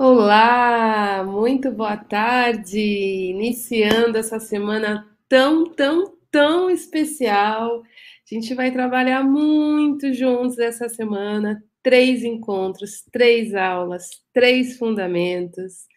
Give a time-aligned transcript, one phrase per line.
[0.00, 2.78] Olá, muito boa tarde.
[2.78, 7.82] Iniciando essa semana tão, tão, tão especial.
[7.82, 11.60] A gente vai trabalhar muito juntos essa semana.
[11.82, 15.88] Três encontros, três aulas, três fundamentos.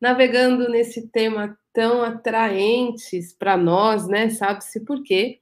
[0.00, 4.30] Navegando nesse tema tão atraentes para nós, né?
[4.30, 5.38] Sabe-se por quê?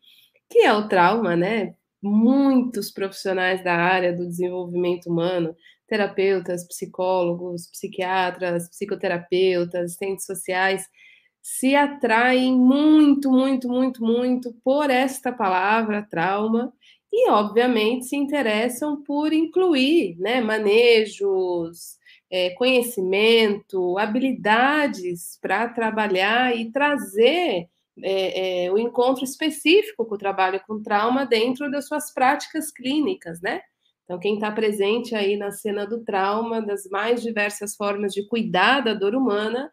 [0.50, 1.76] Que é o trauma, né?
[2.02, 5.54] Muitos profissionais da área do desenvolvimento humano
[5.88, 10.84] terapeutas, psicólogos, psiquiatras, psicoterapeutas, assistentes sociais,
[11.42, 16.72] se atraem muito, muito, muito, muito por esta palavra trauma
[17.12, 21.96] e, obviamente, se interessam por incluir né, manejos,
[22.30, 27.66] é, conhecimento, habilidades para trabalhar e trazer
[28.02, 33.40] é, é, o encontro específico com o trabalho com trauma dentro das suas práticas clínicas,
[33.40, 33.62] né?
[34.08, 38.80] Então, quem está presente aí na cena do trauma, das mais diversas formas de cuidar
[38.80, 39.70] da dor humana,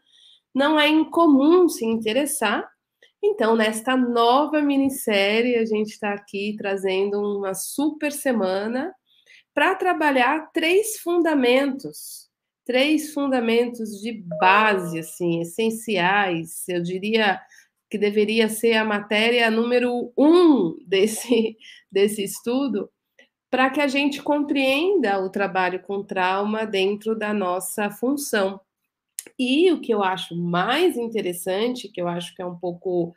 [0.53, 2.69] não é incomum se interessar.
[3.23, 8.93] Então, nesta nova minissérie, a gente está aqui trazendo uma super semana
[9.53, 12.29] para trabalhar três fundamentos,
[12.65, 16.67] três fundamentos de base, assim, essenciais.
[16.67, 17.39] Eu diria
[17.89, 21.55] que deveria ser a matéria número um desse,
[21.89, 22.89] desse estudo,
[23.49, 28.59] para que a gente compreenda o trabalho com trauma dentro da nossa função.
[29.37, 33.15] E o que eu acho mais interessante, que eu acho que é um pouco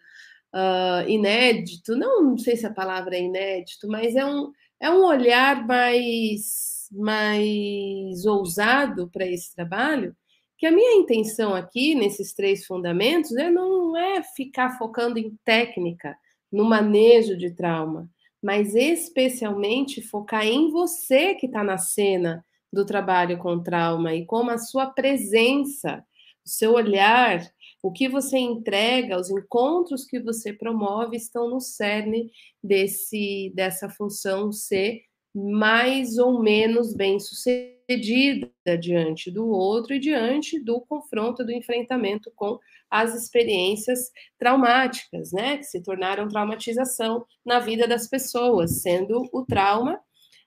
[0.55, 5.05] uh, inédito, não, não sei se a palavra é inédito, mas é um, é um
[5.05, 10.17] olhar mais, mais ousado para esse trabalho,
[10.57, 16.17] que a minha intenção aqui, nesses três fundamentos, é não é ficar focando em técnica,
[16.51, 18.11] no manejo de trauma,
[18.43, 24.51] mas especialmente focar em você que está na cena do trabalho com trauma e como
[24.51, 26.05] a sua presença,
[26.45, 27.41] o seu olhar,
[27.83, 32.31] o que você entrega, os encontros que você promove estão no cerne
[32.63, 35.03] desse dessa função ser
[35.39, 38.51] mais ou menos bem sucedida
[38.81, 42.59] diante do outro e diante do confronto, do enfrentamento com
[42.91, 50.01] as experiências traumáticas, né, que se tornaram traumatização na vida das pessoas, sendo o trauma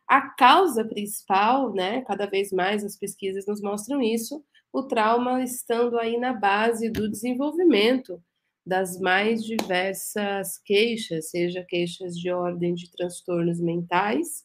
[0.07, 4.43] a causa principal, né, cada vez mais as pesquisas nos mostram isso,
[4.73, 8.21] o trauma estando aí na base do desenvolvimento
[8.65, 14.43] das mais diversas queixas, seja queixas de ordem de transtornos mentais,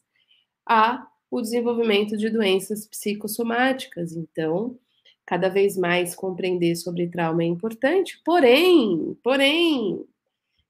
[0.67, 4.13] a o desenvolvimento de doenças psicossomáticas.
[4.13, 4.77] Então,
[5.25, 10.05] cada vez mais compreender sobre trauma é importante, porém, porém,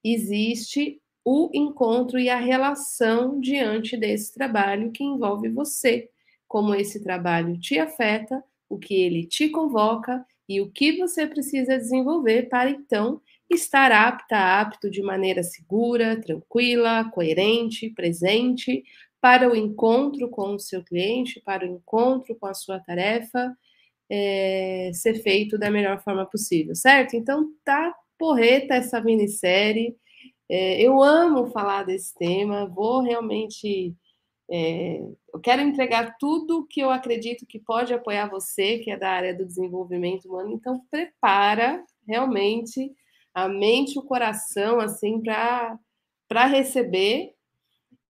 [0.03, 6.09] existe o encontro e a relação diante desse trabalho que envolve você,
[6.47, 11.78] como esse trabalho te afeta, o que ele te convoca e o que você precisa
[11.78, 18.84] desenvolver para então estar apta, apto de maneira segura, tranquila, coerente, presente
[19.27, 23.53] para o encontro com o seu cliente, para o encontro com a sua tarefa
[24.09, 27.13] é, ser feito da melhor forma possível, certo?
[27.13, 29.97] Então tá porreta essa minissérie.
[30.47, 33.93] É, eu amo falar desse tema, vou realmente.
[34.49, 35.01] É,
[35.33, 39.35] eu quero entregar tudo que eu acredito que pode apoiar você, que é da área
[39.35, 40.53] do desenvolvimento humano.
[40.53, 42.93] Então, prepara realmente
[43.33, 47.35] a mente e o coração assim para receber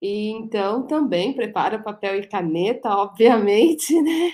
[0.02, 4.32] e então também prepara papel e caneta, obviamente, né?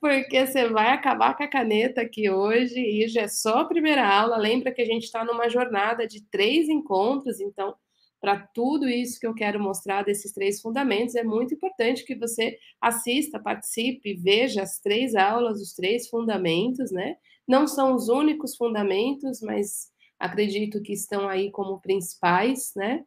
[0.00, 4.06] Porque você vai acabar com a caneta aqui hoje e já é só a primeira
[4.06, 4.36] aula.
[4.36, 7.74] Lembra que a gente está numa jornada de três encontros, então,
[8.20, 12.56] para tudo isso que eu quero mostrar desses três fundamentos, é muito importante que você
[12.80, 17.16] assista, participe, veja as três aulas, os três fundamentos, né?
[17.46, 19.88] Não são os únicos fundamentos, mas
[20.18, 23.04] acredito que estão aí como principais, né?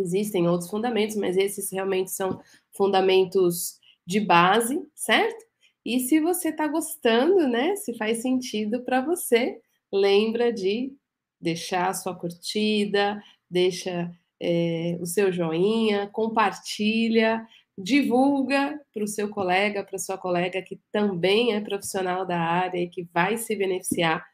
[0.00, 2.40] Existem outros fundamentos, mas esses realmente são
[2.72, 5.44] fundamentos de base, certo?
[5.84, 7.76] E se você está gostando, né?
[7.76, 9.60] Se faz sentido para você,
[9.92, 10.92] lembra de
[11.40, 14.10] deixar a sua curtida, deixa
[14.40, 17.46] é, o seu joinha, compartilha,
[17.76, 22.88] divulga para o seu colega, para sua colega que também é profissional da área e
[22.88, 24.24] que vai se beneficiar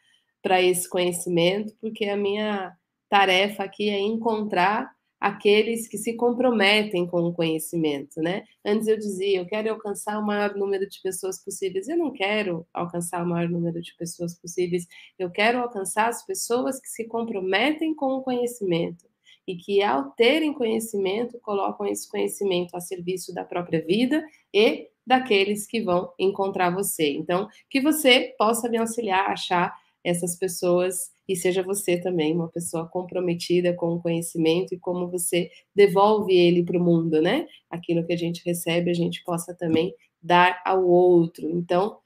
[0.43, 2.77] para esse conhecimento, porque a minha
[3.09, 4.91] tarefa aqui é encontrar
[5.21, 8.45] aqueles que se comprometem com o conhecimento, né?
[8.65, 11.89] Antes eu dizia, eu quero alcançar o maior número de pessoas possíveis.
[11.89, 14.87] Eu não quero alcançar o maior número de pessoas possíveis.
[15.19, 19.05] Eu quero alcançar as pessoas que se comprometem com o conhecimento
[19.47, 24.25] e que, ao terem conhecimento, colocam esse conhecimento a serviço da própria vida
[24.55, 27.13] e daqueles que vão encontrar você.
[27.13, 32.49] Então, que você possa me auxiliar a achar essas pessoas e seja você também uma
[32.49, 37.47] pessoa comprometida com o conhecimento e como você devolve ele para o mundo, né?
[37.71, 41.49] Aquilo que a gente recebe, a gente possa também dar ao outro.
[41.49, 41.99] Então,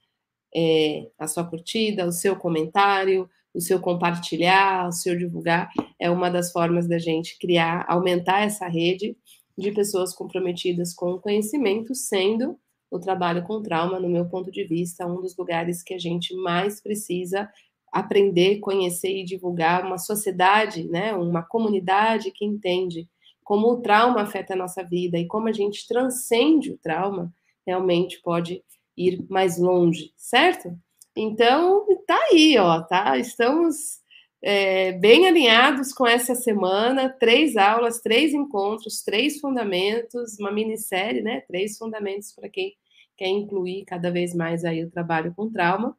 [0.55, 6.29] é, a sua curtida, o seu comentário, o seu compartilhar, o seu divulgar, é uma
[6.29, 9.17] das formas da gente criar, aumentar essa rede
[9.57, 12.59] de pessoas comprometidas com o conhecimento, sendo
[12.91, 16.35] o trabalho com trauma, no meu ponto de vista, um dos lugares que a gente
[16.35, 17.49] mais precisa
[17.95, 23.07] aprender, conhecer e divulgar uma sociedade, né, uma comunidade que entende
[23.41, 27.33] como o trauma afeta a nossa vida e como a gente transcende o trauma,
[27.65, 28.61] realmente pode
[28.97, 30.77] ir mais longe, certo?
[31.15, 33.17] Então, tá aí, ó, tá?
[33.17, 34.01] Estamos
[34.41, 41.39] é, bem alinhados com essa semana, três aulas, três encontros, três fundamentos, uma minissérie, né?
[41.47, 42.73] Três fundamentos para quem
[43.15, 45.95] quer incluir cada vez mais aí o trabalho com trauma.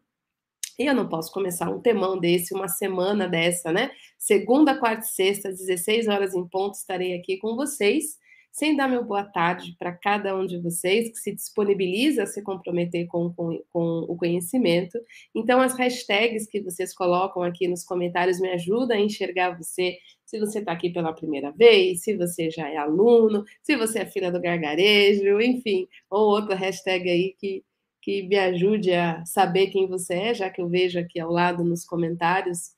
[0.78, 3.90] Eu não posso começar um temão desse, uma semana dessa, né?
[4.18, 8.18] Segunda, quarta e sexta, 16 horas em ponto, estarei aqui com vocês
[8.56, 12.42] sem dar meu boa tarde para cada um de vocês que se disponibiliza a se
[12.42, 14.98] comprometer com, com, com, o conhecimento.
[15.34, 20.38] Então, as hashtags que vocês colocam aqui nos comentários me ajudam a enxergar você, se
[20.40, 24.32] você está aqui pela primeira vez, se você já é aluno, se você é filha
[24.32, 27.62] do gargarejo, enfim, ou outra hashtag aí que,
[28.06, 31.64] que me ajude a saber quem você é, já que eu vejo aqui ao lado
[31.64, 32.70] nos comentários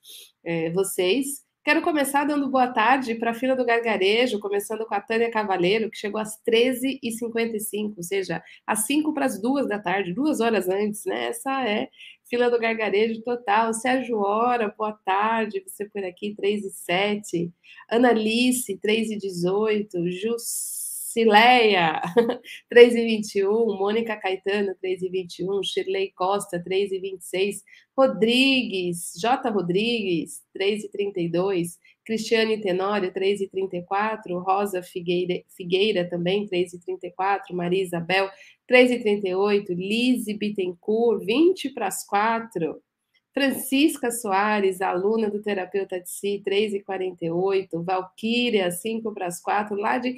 [0.42, 1.46] é, vocês.
[1.62, 5.90] Quero começar dando boa tarde para a fila do gargarejo, começando com a Tânia Cavaleiro,
[5.90, 10.66] que chegou às 13h55, ou seja, às 5 para as 2 da tarde, duas horas
[10.66, 11.26] antes, né?
[11.26, 11.90] Essa é
[12.24, 13.74] fila do gargarejo total.
[13.74, 17.52] Sérgio Hora, boa tarde, você por aqui, 3 e 7.
[17.90, 20.10] Analice, 3 e 18.
[20.10, 20.87] Jus
[21.18, 22.00] Cileia,
[22.70, 27.64] 3 e 21, Mônica Caetano, 3 e 21, Shirley Costa, 3 e 26,
[27.96, 29.50] Rodrigues, J.
[29.50, 36.78] Rodrigues, 3 e 32, Cristiane Tenório, 3 e 34, Rosa Figueira, Figueira também, 3 e
[36.78, 38.30] 34, Maria Isabel,
[38.68, 42.80] 3 e 38, Lise Bittencourt, 20 para as 4,
[43.34, 49.74] Francisca Soares, aluna do terapeuta de si, 3 e 48, Valquíria, 5 para as 4,
[49.76, 50.16] lá de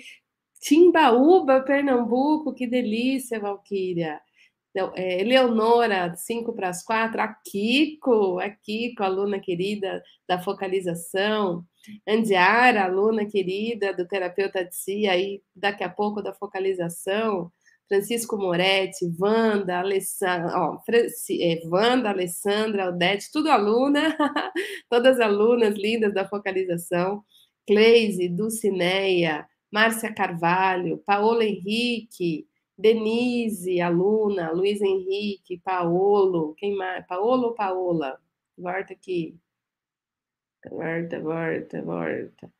[0.61, 4.21] Timbaúba, Pernambuco, que delícia, Valquíria.
[4.95, 11.65] É, Eleonora, 5 para as 4, a Kiko, a Kiko, aluna querida da focalização,
[12.07, 17.51] Andiara, aluna querida do terapeuta de si, aí daqui a pouco da focalização,
[17.89, 24.17] Francisco Moretti, Wanda, Alessandra, ó, Franci, é, Wanda, Alessandra, Odete, tudo aluna,
[24.89, 27.25] todas alunas lindas da focalização,
[27.67, 32.47] Cleise, Dulcineia, Márcia Carvalho, Paola Henrique,
[32.77, 37.07] Denise, aluna, Luiz Henrique, Paolo, quem mais?
[37.07, 38.19] Paolo ou Paola?
[38.57, 39.39] Volta aqui.
[40.69, 42.53] Volta, volta, volta.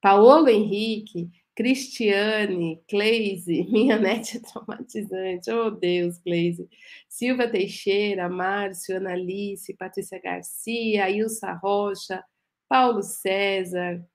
[0.00, 6.68] Paolo Henrique, Cristiane, Cleise, minha net é traumatizante, oh Deus, Cleise.
[7.08, 12.22] Silva Teixeira, Márcio, Analice, Patrícia Garcia, Ilsa Rocha,
[12.68, 14.06] Paulo César,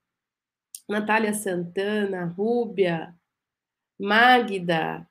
[0.92, 3.14] Natália Santana, Rúbia,
[3.98, 5.08] Magda,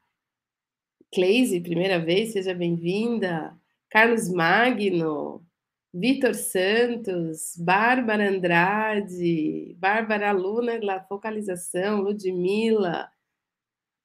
[1.11, 3.57] Cleise, primeira vez, seja bem-vinda.
[3.89, 5.43] Carlos Magno,
[5.91, 13.11] Vitor Santos, Bárbara Andrade, Bárbara aluna da focalização, Ludmila,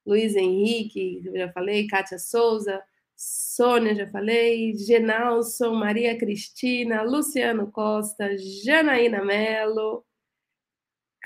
[0.06, 2.82] Luiz Henrique, já falei, Kátia Souza,
[3.14, 10.05] Sônia, já falei, Genalson, Maria Cristina, Luciano Costa, Janaína Mello,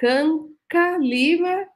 [0.01, 1.69] Canca Lima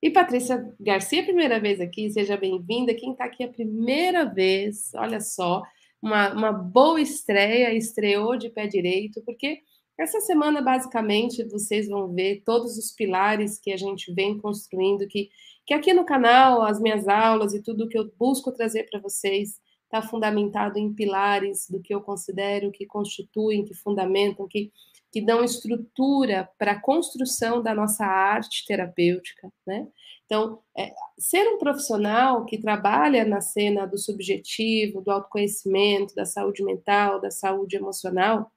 [0.00, 2.94] e Patrícia Garcia, primeira vez aqui, seja bem-vinda.
[2.94, 5.62] Quem está aqui a primeira vez, olha só,
[6.00, 9.58] uma, uma boa estreia, estreou de pé direito, porque
[9.98, 15.28] essa semana, basicamente, vocês vão ver todos os pilares que a gente vem construindo, que,
[15.66, 19.60] que aqui no canal, as minhas aulas e tudo que eu busco trazer para vocês
[19.84, 24.72] está fundamentado em pilares do que eu considero que constituem, que fundamentam, que
[25.18, 29.88] que dão estrutura para a construção da nossa arte terapêutica, né?
[30.24, 36.62] Então, é, ser um profissional que trabalha na cena do subjetivo, do autoconhecimento, da saúde
[36.62, 38.52] mental, da saúde emocional,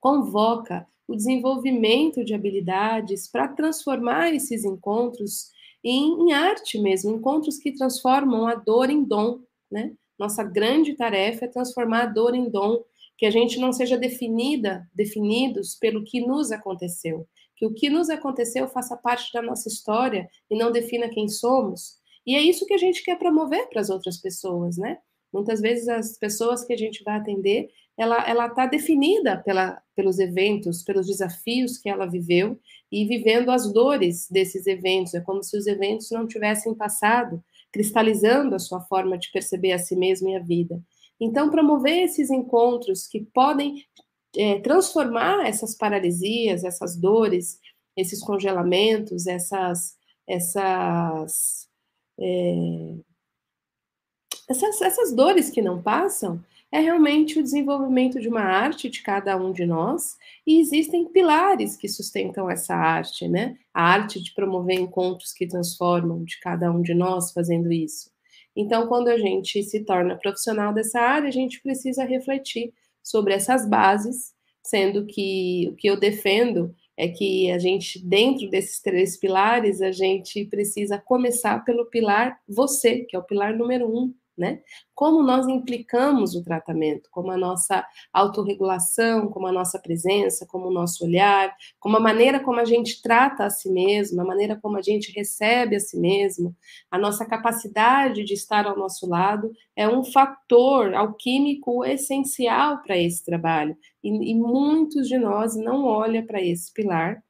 [0.00, 5.50] convoca o desenvolvimento de habilidades para transformar esses encontros
[5.84, 9.40] em, em, arte mesmo, encontros que transformam a dor em dom,
[9.70, 9.92] né?
[10.18, 12.82] Nossa grande tarefa é transformar a dor em dom,
[13.22, 17.24] que a gente não seja definida, definidos pelo que nos aconteceu,
[17.54, 22.00] que o que nos aconteceu faça parte da nossa história e não defina quem somos.
[22.26, 24.98] E é isso que a gente quer promover para as outras pessoas, né?
[25.32, 30.18] Muitas vezes as pessoas que a gente vai atender, ela ela está definida pela, pelos
[30.18, 32.58] eventos, pelos desafios que ela viveu
[32.90, 35.14] e vivendo as dores desses eventos.
[35.14, 37.40] É como se os eventos não tivessem passado,
[37.72, 40.82] cristalizando a sua forma de perceber a si mesmo e a vida.
[41.24, 43.86] Então, promover esses encontros que podem
[44.36, 47.60] é, transformar essas paralisias, essas dores,
[47.96, 49.96] esses congelamentos, essas,
[50.28, 51.68] essas,
[52.18, 52.96] é,
[54.50, 59.36] essas, essas dores que não passam, é realmente o desenvolvimento de uma arte de cada
[59.36, 63.56] um de nós, e existem pilares que sustentam essa arte, né?
[63.72, 68.11] A arte de promover encontros que transformam de cada um de nós fazendo isso.
[68.56, 73.68] Então, quando a gente se torna profissional dessa área, a gente precisa refletir sobre essas
[73.68, 74.32] bases,
[74.62, 79.90] sendo que o que eu defendo é que a gente, dentro desses três pilares, a
[79.90, 84.60] gente precisa começar pelo pilar você, que é o pilar número um, né?
[84.94, 90.72] Como nós implicamos o tratamento, como a nossa autorregulação, como a nossa presença, como o
[90.72, 94.76] nosso olhar, como a maneira como a gente trata a si mesmo, a maneira como
[94.76, 96.54] a gente recebe a si mesmo,
[96.90, 103.24] a nossa capacidade de estar ao nosso lado é um fator alquímico essencial para esse
[103.24, 103.76] trabalho.
[104.02, 107.22] E, e muitos de nós não olham para esse pilar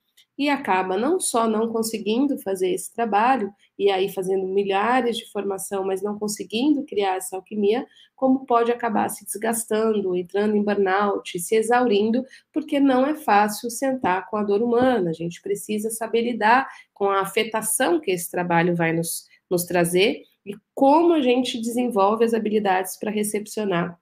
[0.42, 5.84] e acaba não só não conseguindo fazer esse trabalho, e aí fazendo milhares de formação,
[5.84, 11.54] mas não conseguindo criar essa alquimia, como pode acabar se desgastando, entrando em burnout, se
[11.54, 15.10] exaurindo, porque não é fácil sentar com a dor humana.
[15.10, 20.22] A gente precisa saber lidar com a afetação que esse trabalho vai nos, nos trazer
[20.44, 23.96] e como a gente desenvolve as habilidades para recepcionar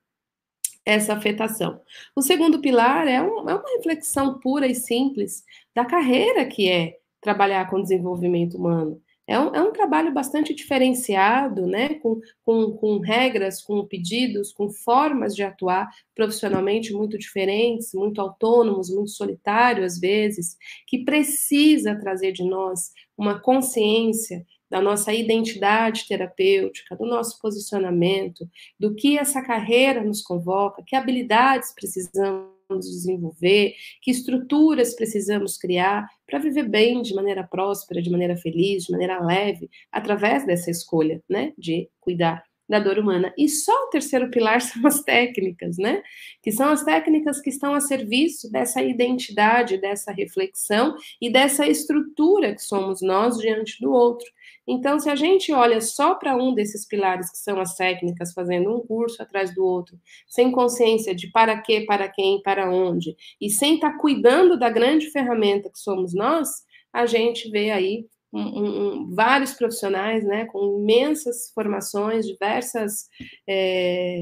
[0.84, 1.80] essa afetação.
[2.16, 5.44] O segundo pilar é, um, é, uma reflexão pura e simples
[5.74, 9.00] da carreira que é trabalhar com desenvolvimento humano.
[9.26, 11.94] É um, é um trabalho bastante diferenciado, né?
[12.00, 18.90] Com, com, com regras, com pedidos, com formas de atuar profissionalmente muito diferentes, muito autônomos,
[18.90, 26.96] muito solitário às vezes, que precisa trazer de nós uma consciência da nossa identidade terapêutica,
[26.96, 28.48] do nosso posicionamento,
[28.78, 36.38] do que essa carreira nos convoca, que habilidades precisamos desenvolver, que estruturas precisamos criar para
[36.38, 41.52] viver bem, de maneira próspera, de maneira feliz, de maneira leve, através dessa escolha, né,
[41.58, 43.34] de cuidar da dor humana.
[43.36, 46.02] E só o terceiro pilar são as técnicas, né?
[46.40, 52.54] Que são as técnicas que estão a serviço dessa identidade, dessa reflexão e dessa estrutura
[52.54, 54.26] que somos nós diante do outro.
[54.68, 58.72] Então, se a gente olha só para um desses pilares, que são as técnicas, fazendo
[58.72, 59.98] um curso atrás do outro,
[60.28, 64.70] sem consciência de para quê, para quem, para onde, e sem estar tá cuidando da
[64.70, 66.48] grande ferramenta que somos nós,
[66.92, 73.08] a gente vê aí um, um, vários profissionais, né, com imensas formações, diversas
[73.48, 74.20] é,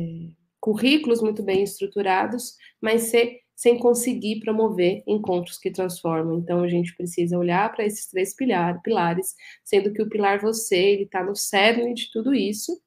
[0.60, 3.12] currículos muito bem estruturados, mas
[3.54, 6.38] sem conseguir promover encontros que transformam.
[6.38, 9.34] Então, a gente precisa olhar para esses três pilar, pilares,
[9.64, 12.80] sendo que o pilar você, ele está no cerne de tudo isso.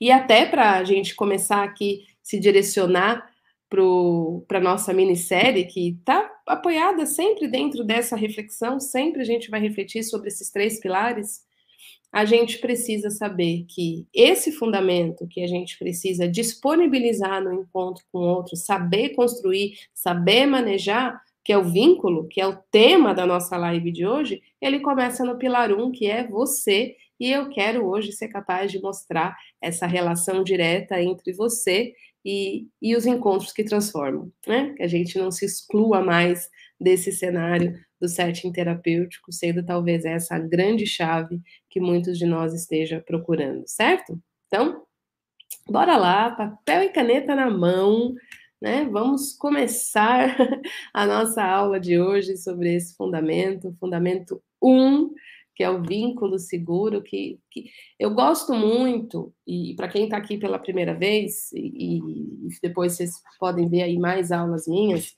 [0.00, 3.28] E até para a gente começar aqui se direcionar
[4.48, 9.60] para a nossa minissérie, que está apoiada sempre dentro dessa reflexão, sempre a gente vai
[9.60, 11.48] refletir sobre esses três pilares
[12.12, 18.18] a gente precisa saber que esse fundamento que a gente precisa disponibilizar no encontro com
[18.18, 23.24] o outro, saber construir, saber manejar, que é o vínculo, que é o tema da
[23.24, 27.48] nossa live de hoje, ele começa no pilar 1, um, que é você, e eu
[27.48, 31.92] quero hoje ser capaz de mostrar essa relação direta entre você
[32.24, 34.74] e, e os encontros que transformam, né?
[34.76, 36.48] Que a gente não se exclua mais
[36.80, 42.54] desse cenário do setting terapêutico, sendo talvez essa a grande chave que muitos de nós
[42.54, 44.18] esteja procurando, certo?
[44.46, 44.82] Então,
[45.68, 48.14] bora lá, papel e caneta na mão,
[48.60, 48.84] né?
[48.90, 50.36] Vamos começar
[50.92, 55.14] a nossa aula de hoje sobre esse fundamento, fundamento 1, um,
[55.54, 60.38] que é o vínculo seguro, que, que eu gosto muito, e para quem está aqui
[60.38, 62.00] pela primeira vez, e, e
[62.62, 65.14] depois vocês podem ver aí mais aulas minhas,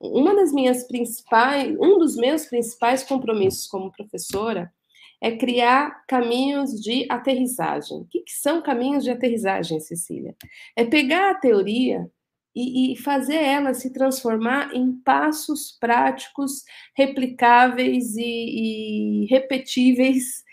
[0.00, 4.72] uma das minhas principais, um dos meus principais compromissos como professora
[5.20, 7.98] é criar caminhos de aterrissagem.
[7.98, 10.36] O que, que são caminhos de aterrissagem, Cecília?
[10.76, 12.10] É pegar a teoria
[12.54, 16.62] e, e, fazer ela se transformar em passos práticos,
[16.96, 20.44] replicáveis e, e repetíveis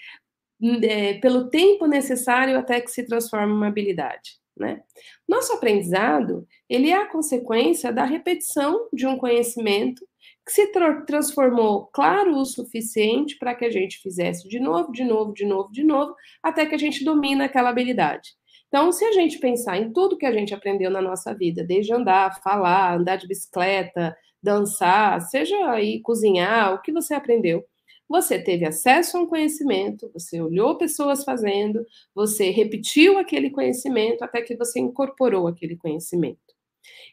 [0.83, 4.39] é, pelo tempo necessário até que se transforme uma habilidade.
[4.57, 4.81] Né?
[5.27, 10.05] Nosso aprendizado ele é a consequência da repetição de um conhecimento
[10.45, 15.03] que se tra transformou claro o suficiente para que a gente fizesse de novo, de
[15.03, 18.33] novo, de novo, de novo, até que a gente domina aquela habilidade.
[18.71, 21.93] Então, se a gente pensar em tudo que a gente aprendeu na nossa vida, desde
[21.93, 27.65] andar, falar, andar de bicicleta, dançar, seja aí cozinhar, o que você aprendeu,
[28.07, 31.85] você teve acesso a um conhecimento, você olhou pessoas fazendo,
[32.15, 36.39] você repetiu aquele conhecimento até que você incorporou aquele conhecimento.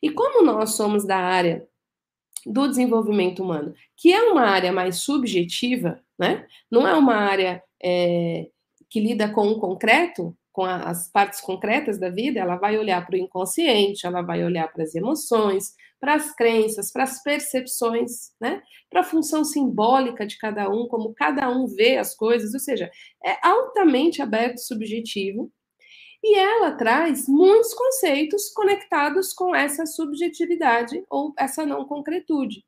[0.00, 1.66] E como nós somos da área
[2.46, 6.46] do desenvolvimento humano, que é uma área mais subjetiva, né?
[6.70, 8.48] Não é uma área é,
[8.88, 13.14] que lida com o concreto, com as partes concretas da vida, ela vai olhar para
[13.14, 18.60] o inconsciente, ela vai olhar para as emoções, para as crenças, para as percepções, né?
[18.90, 22.90] Para a função simbólica de cada um, como cada um vê as coisas, ou seja,
[23.24, 25.48] é altamente aberto subjetivo
[26.24, 32.64] e ela traz muitos conceitos conectados com essa subjetividade ou essa não concretude.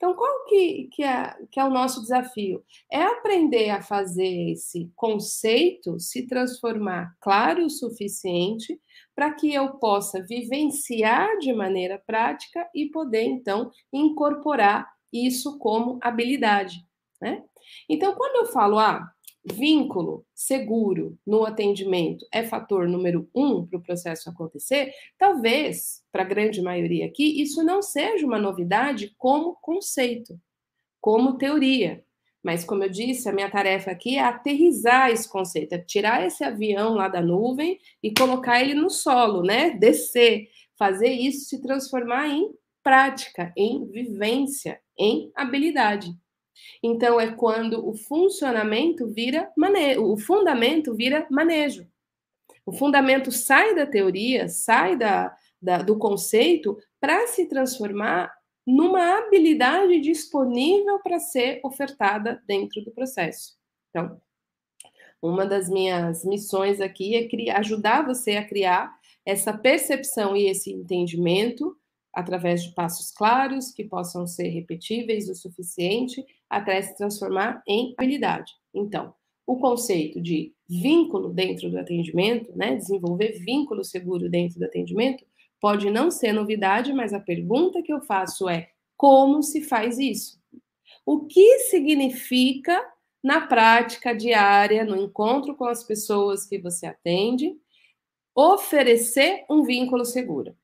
[0.00, 2.64] Então, qual que, que, é, que é o nosso desafio?
[2.90, 8.80] É aprender a fazer esse conceito se transformar claro o suficiente
[9.14, 16.82] para que eu possa vivenciar de maneira prática e poder, então, incorporar isso como habilidade.
[17.20, 17.44] Né?
[17.86, 19.06] Então, quando eu falo, ah,
[19.44, 26.26] vínculo seguro no atendimento é fator número um para o processo acontecer, talvez, para a
[26.26, 30.38] grande maioria aqui, isso não seja uma novidade como conceito,
[31.00, 32.04] como teoria.
[32.42, 36.42] Mas, como eu disse, a minha tarefa aqui é aterrizar esse conceito, é tirar esse
[36.42, 39.70] avião lá da nuvem e colocar ele no solo, né?
[39.70, 42.50] Descer, fazer isso se transformar em
[42.82, 46.14] prática, em vivência, em habilidade.
[46.82, 51.86] Então é quando o funcionamento vira manejo, o fundamento vira manejo.
[52.64, 58.32] O fundamento sai da teoria, sai da, da do conceito para se transformar
[58.66, 63.56] numa habilidade disponível para ser ofertada dentro do processo.
[63.88, 64.20] Então,
[65.20, 70.72] uma das minhas missões aqui é criar, ajudar você a criar essa percepção e esse
[70.72, 71.76] entendimento
[72.12, 78.52] através de passos claros que possam ser repetíveis o suficiente até se transformar em habilidade.
[78.74, 79.14] Então,
[79.46, 85.24] o conceito de vínculo dentro do atendimento, né, desenvolver vínculo seguro dentro do atendimento,
[85.60, 90.40] pode não ser novidade, mas a pergunta que eu faço é: como se faz isso?
[91.04, 92.80] O que significa
[93.22, 97.54] na prática diária, no encontro com as pessoas que você atende,
[98.34, 100.56] oferecer um vínculo seguro?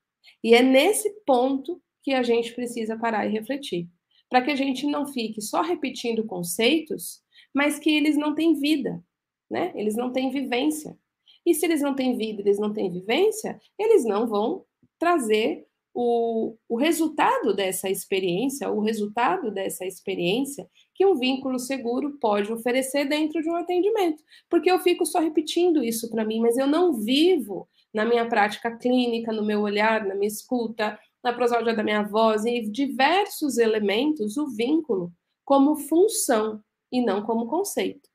[0.43, 3.89] E é nesse ponto que a gente precisa parar e refletir,
[4.29, 7.23] para que a gente não fique só repetindo conceitos,
[7.55, 9.03] mas que eles não têm vida,
[9.51, 9.73] né?
[9.75, 10.97] Eles não têm vivência.
[11.45, 14.65] E se eles não têm vida, eles não têm vivência, eles não vão
[14.99, 22.53] trazer o, o resultado dessa experiência, o resultado dessa experiência que um vínculo seguro pode
[22.53, 24.23] oferecer dentro de um atendimento.
[24.51, 28.77] Porque eu fico só repetindo isso para mim, mas eu não vivo na minha prática
[28.77, 34.37] clínica, no meu olhar, na minha escuta, na prosódia da minha voz e diversos elementos,
[34.37, 35.13] o vínculo
[35.45, 38.09] como função e não como conceito.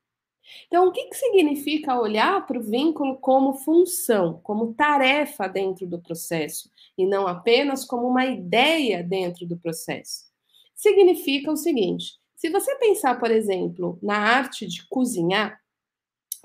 [0.68, 6.02] Então, o que, que significa olhar para o vínculo como função, como tarefa dentro do
[6.02, 10.26] processo, e não apenas como uma ideia dentro do processo?
[10.76, 15.61] Significa o seguinte: se você pensar, por exemplo, na arte de cozinhar,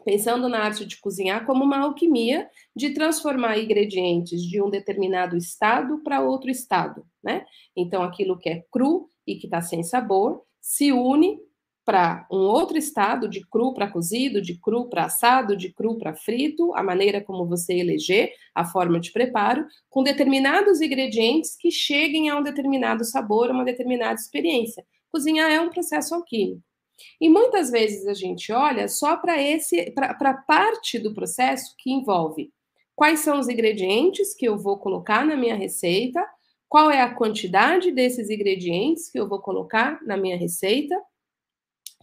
[0.05, 6.03] pensando na arte de cozinhar como uma alquimia de transformar ingredientes de um determinado estado
[6.03, 7.45] para outro estado, né?
[7.77, 11.39] Então, aquilo que é cru e que está sem sabor se une
[11.85, 16.17] para um outro estado de cru para cozido, de cru para assado, de cru para
[16.17, 22.29] frito, a maneira como você eleger, a forma de preparo, com determinados ingredientes que cheguem
[22.29, 24.85] a um determinado sabor, a uma determinada experiência.
[25.13, 26.61] Cozinhar é um processo alquímico.
[27.21, 32.51] E muitas vezes a gente olha só para esse para parte do processo que envolve
[32.95, 36.27] quais são os ingredientes que eu vou colocar na minha receita,
[36.69, 40.99] qual é a quantidade desses ingredientes que eu vou colocar na minha receita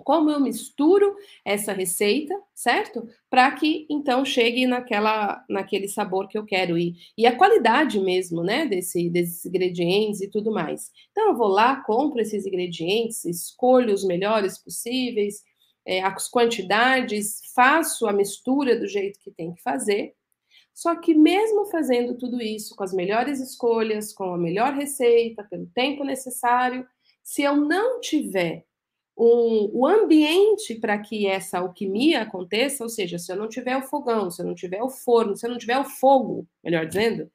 [0.04, 3.08] como eu misturo essa receita, certo?
[3.30, 6.96] Para que então chegue naquela, naquele sabor que eu quero ir.
[7.18, 10.92] E a qualidade mesmo, né, desse, desses ingredientes e tudo mais.
[11.12, 15.42] Então eu vou lá, compro esses ingredientes, escolho os melhores possíveis,
[15.86, 20.14] é, as quantidades, faço a mistura do jeito que tem que fazer.
[20.74, 25.68] Só que mesmo fazendo tudo isso com as melhores escolhas, com a melhor receita, pelo
[25.68, 26.88] tempo necessário,
[27.24, 28.66] se eu não tiver
[29.18, 33.84] um, o ambiente para que essa alquimia aconteça, ou seja, se eu não tiver o
[33.84, 37.32] fogão, se eu não tiver o forno, se eu não tiver o fogo, melhor dizendo,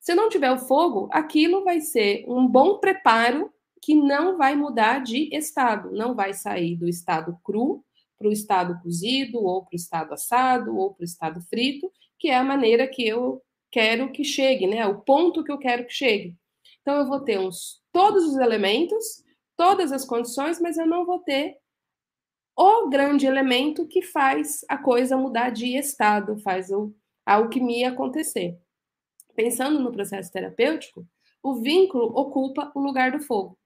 [0.00, 4.56] se eu não tiver o fogo, aquilo vai ser um bom preparo que não vai
[4.56, 7.84] mudar de estado, não vai sair do estado cru
[8.18, 12.28] para o estado cozido, ou para o estado assado, ou para o estado frito, que
[12.28, 14.86] é a maneira que eu quero que chegue, né?
[14.86, 16.36] O ponto que eu quero que chegue.
[16.80, 19.24] Então eu vou ter uns, todos os elementos,
[19.62, 21.56] todas as condições, mas eu não vou ter
[22.56, 26.92] o grande elemento que faz a coisa mudar de estado, faz o,
[27.24, 28.58] a alquimia acontecer.
[29.36, 31.06] Pensando no processo terapêutico,
[31.40, 33.56] o vínculo ocupa o lugar do fogo.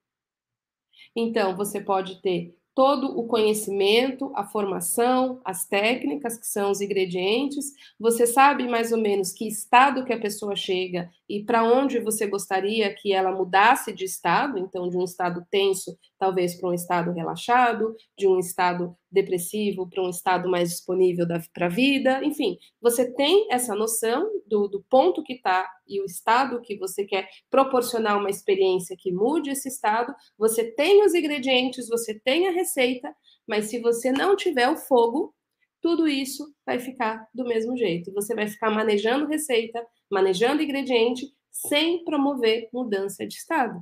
[1.16, 7.72] Então, você pode ter todo o conhecimento, a formação, as técnicas, que são os ingredientes.
[7.98, 12.26] Você sabe mais ou menos que estado que a pessoa chega e para onde você
[12.26, 17.12] gostaria que ela mudasse de estado, então de um estado tenso, talvez para um estado
[17.12, 23.12] relaxado, de um estado depressivo para um estado mais disponível para a vida, enfim, você
[23.14, 28.18] tem essa noção do, do ponto que está e o estado que você quer proporcionar
[28.18, 33.14] uma experiência que mude esse estado, você tem os ingredientes, você tem a receita,
[33.46, 35.34] mas se você não tiver o fogo,
[35.80, 38.12] tudo isso vai ficar do mesmo jeito.
[38.12, 43.80] Você vai ficar manejando receita, manejando ingrediente, sem promover mudança de estado.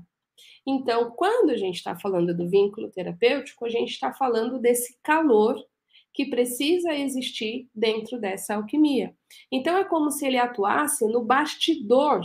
[0.67, 5.63] Então, quando a gente está falando do vínculo terapêutico, a gente está falando desse calor
[6.13, 9.15] que precisa existir dentro dessa alquimia.
[9.51, 12.25] Então, é como se ele atuasse no bastidor,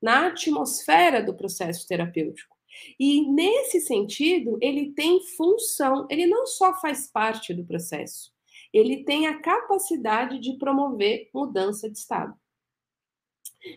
[0.00, 2.56] na atmosfera do processo terapêutico.
[2.98, 8.32] E nesse sentido, ele tem função, ele não só faz parte do processo,
[8.72, 12.34] ele tem a capacidade de promover mudança de estado.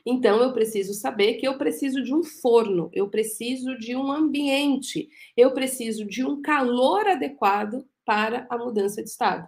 [0.06, 5.10] Então, eu preciso saber que eu preciso de um forno, eu preciso de um ambiente,
[5.36, 9.48] eu preciso de um calor adequado para a mudança de estado.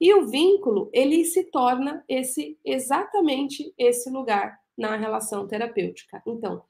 [0.00, 6.22] E o vínculo, ele se torna esse exatamente esse lugar na relação terapêutica.
[6.26, 6.62] Então,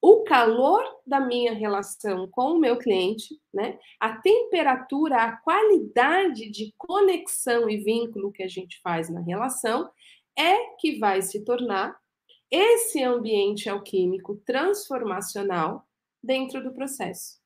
[0.00, 3.78] o calor da minha relação com o meu cliente, né?
[4.00, 9.88] A temperatura, a qualidade de conexão e vínculo que a gente faz na relação
[10.36, 11.96] é que vai se tornar
[12.52, 15.88] esse ambiente alquímico transformacional
[16.22, 17.40] dentro do processo.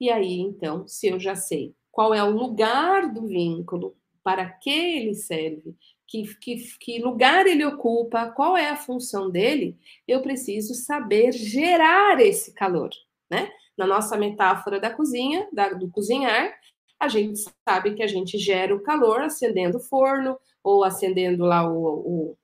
[0.00, 4.70] E aí, então, se eu já sei qual é o lugar do vínculo, para que
[4.70, 5.76] ele serve,
[6.06, 12.20] que, que, que, lugar ele ocupa, qual é a função dele, eu preciso saber gerar
[12.20, 12.90] esse calor,
[13.30, 13.50] né?
[13.76, 16.52] Na nossa metáfora da cozinha, da, do cozinhar,
[17.00, 21.68] a gente sabe que a gente gera o calor acendendo o forno ou acendendo lá
[21.68, 22.38] o, o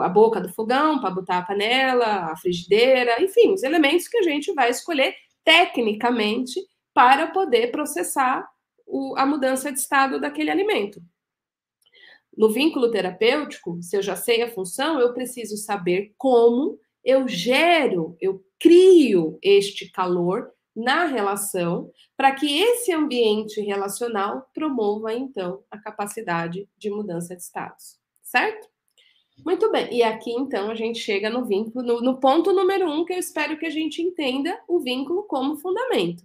[0.00, 4.22] a boca do fogão para botar a panela, a frigideira, enfim, os elementos que a
[4.22, 6.60] gente vai escolher tecnicamente
[6.94, 8.48] para poder processar
[8.86, 11.02] o, a mudança de estado daquele alimento.
[12.36, 18.16] No vínculo terapêutico, se eu já sei a função, eu preciso saber como eu gero,
[18.20, 26.68] eu crio este calor na relação para que esse ambiente relacional promova então a capacidade
[26.78, 28.71] de mudança de status, certo?
[29.44, 33.04] Muito bem, e aqui então a gente chega no vínculo, no, no ponto número um,
[33.04, 36.24] que eu espero que a gente entenda o vínculo como fundamento.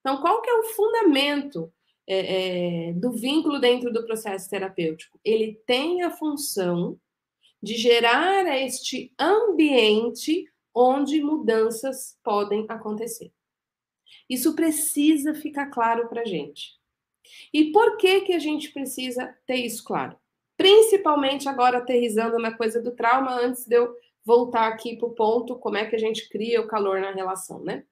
[0.00, 1.72] Então, qual que é o fundamento
[2.06, 5.18] é, é, do vínculo dentro do processo terapêutico.
[5.24, 6.98] Ele tem a função
[7.62, 13.32] de gerar este ambiente onde mudanças podem acontecer.
[14.28, 16.72] Isso precisa ficar claro para a gente.
[17.52, 20.16] E por que, que a gente precisa ter isso claro?
[20.62, 25.56] Principalmente agora aterrizando na coisa do trauma, antes de eu voltar aqui para o ponto
[25.56, 27.82] como é que a gente cria o calor na relação, né?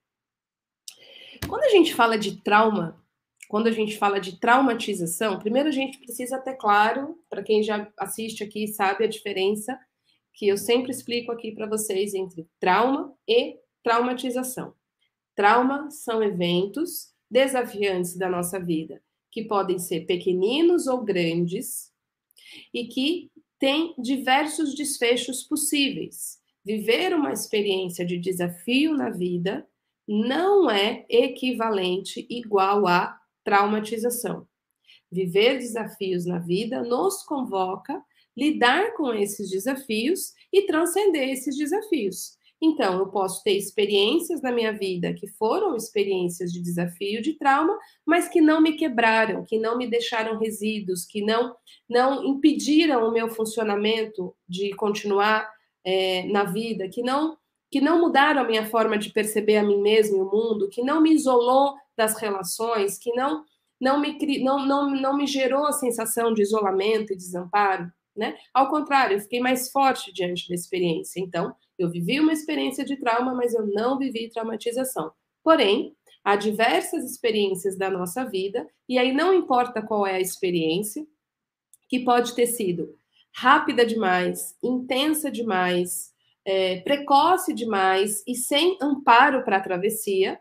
[1.48, 3.04] Quando a gente fala de trauma,
[3.48, 7.90] quando a gente fala de traumatização, primeiro a gente precisa ter claro, para quem já
[7.98, 9.76] assiste aqui sabe a diferença
[10.32, 14.74] que eu sempre explico aqui para vocês entre trauma e traumatização.
[15.34, 21.89] Trauma são eventos desafiantes da nossa vida, que podem ser pequeninos ou grandes
[22.72, 26.38] e que têm diversos desfechos possíveis.
[26.64, 29.66] Viver uma experiência de desafio na vida
[30.06, 34.46] não é equivalente igual a traumatização.
[35.10, 38.02] Viver desafios na vida nos convoca
[38.36, 42.38] lidar com esses desafios e transcender esses desafios.
[42.62, 47.78] Então, eu posso ter experiências na minha vida que foram experiências de desafio, de trauma,
[48.04, 51.56] mas que não me quebraram, que não me deixaram resíduos, que não,
[51.88, 55.50] não impediram o meu funcionamento de continuar
[55.84, 57.38] é, na vida, que não,
[57.70, 60.82] que não mudaram a minha forma de perceber a mim mesmo e o mundo, que
[60.82, 63.44] não me isolou das relações, que não
[63.80, 68.36] não me, não, não, não me gerou a sensação de isolamento e desamparo, né?
[68.52, 71.18] Ao contrário, eu fiquei mais forte diante da experiência.
[71.18, 75.12] Então, eu vivi uma experiência de trauma, mas eu não vivi traumatização.
[75.42, 81.06] Porém, a diversas experiências da nossa vida, e aí não importa qual é a experiência,
[81.88, 82.94] que pode ter sido
[83.34, 86.12] rápida demais, intensa demais,
[86.44, 90.38] é, precoce demais e sem amparo para a travessia,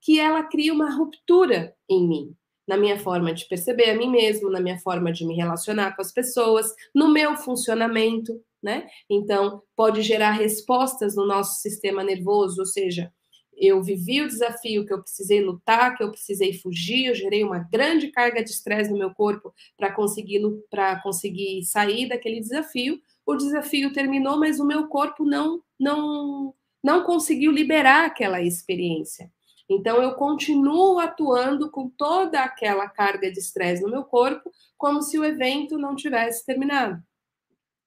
[0.00, 4.50] que ela cria uma ruptura em mim, na minha forma de perceber a mim mesmo,
[4.50, 8.88] na minha forma de me relacionar com as pessoas, no meu funcionamento, né?
[9.10, 13.12] Então, pode gerar respostas no nosso sistema nervoso, ou seja,
[13.56, 17.58] eu vivi o desafio que eu precisei lutar, que eu precisei fugir, eu gerei uma
[17.58, 23.00] grande carga de estresse no meu corpo para conseguir para conseguir sair daquele desafio.
[23.24, 29.30] O desafio terminou, mas o meu corpo não não não conseguiu liberar aquela experiência.
[29.68, 35.18] Então eu continuo atuando com toda aquela carga de estresse no meu corpo, como se
[35.18, 37.00] o evento não tivesse terminado.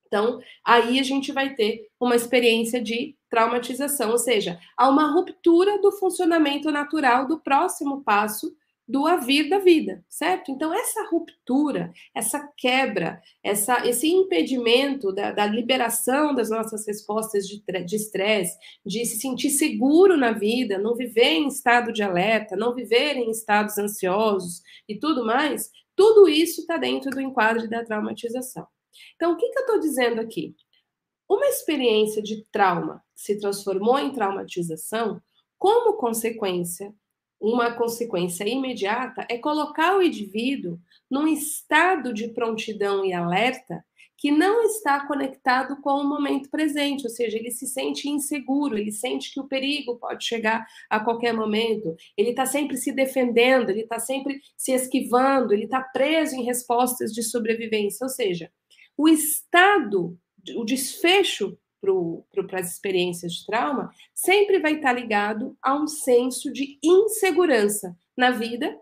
[0.06, 5.80] Então, aí a gente vai ter uma experiência de traumatização, ou seja, há uma ruptura
[5.80, 8.54] do funcionamento natural do próximo passo
[8.88, 10.52] do avir da vida, certo?
[10.52, 17.96] Então, essa ruptura, essa quebra, essa, esse impedimento da, da liberação das nossas respostas de
[17.96, 22.74] estresse, de, de se sentir seguro na vida, não viver em estado de alerta, não
[22.74, 28.68] viver em estados ansiosos e tudo mais, tudo isso está dentro do enquadro da traumatização.
[29.14, 30.54] Então, o que, que eu estou dizendo aqui?
[31.28, 35.20] Uma experiência de trauma se transformou em traumatização,
[35.58, 36.94] como consequência,
[37.40, 40.78] uma consequência imediata é colocar o indivíduo
[41.10, 43.84] num estado de prontidão e alerta
[44.16, 48.90] que não está conectado com o momento presente, ou seja, ele se sente inseguro, ele
[48.90, 53.82] sente que o perigo pode chegar a qualquer momento, ele está sempre se defendendo, ele
[53.82, 58.50] está sempre se esquivando, ele está preso em respostas de sobrevivência, ou seja,
[58.96, 60.18] o estado,
[60.56, 66.78] o desfecho para as experiências de trauma sempre vai estar ligado a um senso de
[66.82, 68.80] insegurança na vida,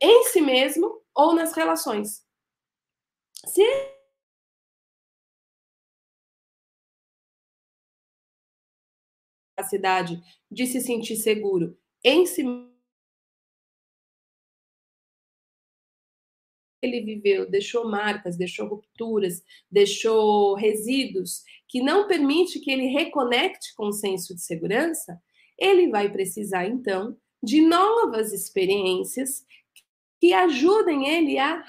[0.00, 2.22] em si mesmo ou nas relações.
[3.46, 3.62] Se
[9.56, 12.44] capacidade de se sentir seguro em si
[16.82, 23.88] ele viveu deixou marcas, deixou rupturas, deixou resíduos que não permite que ele reconecte com
[23.88, 25.20] o senso de segurança,
[25.58, 29.44] ele vai precisar então de novas experiências
[30.20, 31.62] que ajudem ele a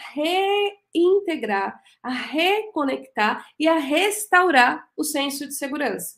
[0.93, 6.17] reintegrar, a reconectar e a restaurar o senso de segurança.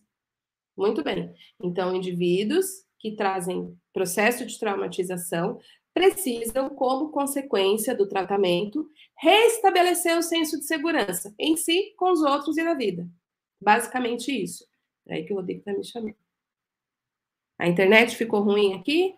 [0.77, 1.33] Muito bem.
[1.61, 5.59] Então, indivíduos que trazem processo de traumatização
[5.93, 12.57] precisam, como consequência do tratamento, restabelecer o senso de segurança em si, com os outros
[12.57, 13.07] e na vida.
[13.59, 14.67] Basicamente isso.
[15.05, 16.15] É aí que o Rodrigo está me chamando.
[17.59, 19.15] A internet ficou ruim aqui?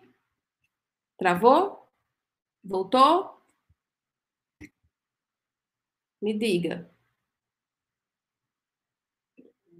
[1.16, 1.88] Travou?
[2.62, 3.34] Voltou?
[6.20, 6.90] Me diga.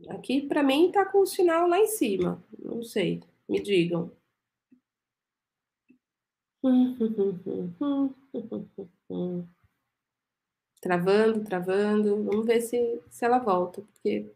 [0.08, 2.42] Aqui, para mim, está com o sinal lá em cima.
[2.58, 3.22] Não sei.
[3.48, 4.14] Me digam.
[10.80, 12.24] Travando, travando.
[12.24, 14.30] Vamos ver se, se ela volta, porque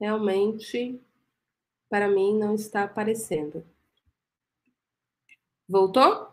[0.00, 1.00] realmente
[1.88, 3.64] para mim não está aparecendo.
[5.68, 6.28] Voltou?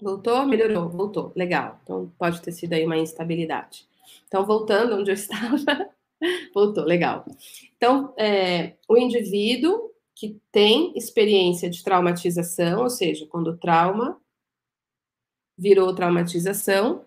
[0.00, 0.46] Voltou?
[0.46, 0.88] Melhorou?
[0.88, 1.32] Voltou.
[1.34, 1.80] Legal.
[1.82, 3.88] Então pode ter sido aí uma instabilidade.
[4.26, 5.56] Então, voltando onde eu estava,
[6.54, 7.24] voltou, legal.
[7.76, 14.20] Então, é, o indivíduo que tem experiência de traumatização, ou seja, quando o trauma
[15.56, 17.06] virou traumatização,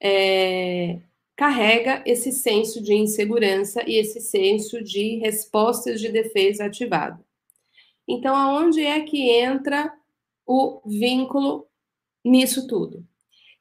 [0.00, 1.00] é,
[1.34, 7.24] carrega esse senso de insegurança e esse senso de respostas de defesa ativado.
[8.06, 9.92] Então, aonde é que entra
[10.46, 11.66] o vínculo
[12.24, 13.04] nisso tudo?